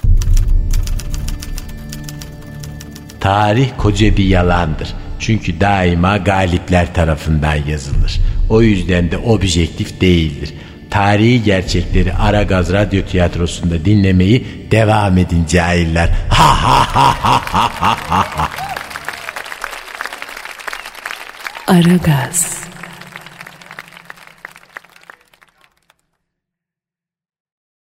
Tarih 3.19 3.69
koca 3.77 4.17
bir 4.17 4.25
yalandır. 4.25 4.93
Çünkü 5.19 5.60
daima 5.60 6.17
galipler 6.17 6.93
tarafından 6.93 7.56
yazılır. 7.67 8.19
O 8.49 8.62
yüzden 8.62 9.12
de 9.12 9.17
objektif 9.17 10.01
değildir. 10.01 10.53
Tarihi 10.89 11.43
gerçekleri 11.43 12.13
Aragaz 12.13 12.73
Radyo 12.73 13.06
Tiyatrosu'nda 13.06 13.86
dinlemeyi 13.86 14.67
devam 14.71 15.17
edin 15.17 15.45
cahiller. 15.45 16.10
Ha 16.30 16.63
ha 16.63 16.86
ha 16.95 17.15
ha 17.23 17.41
ha 17.52 17.97
ha 18.10 18.26
ha. 18.36 18.50
Aragaz. 21.67 22.66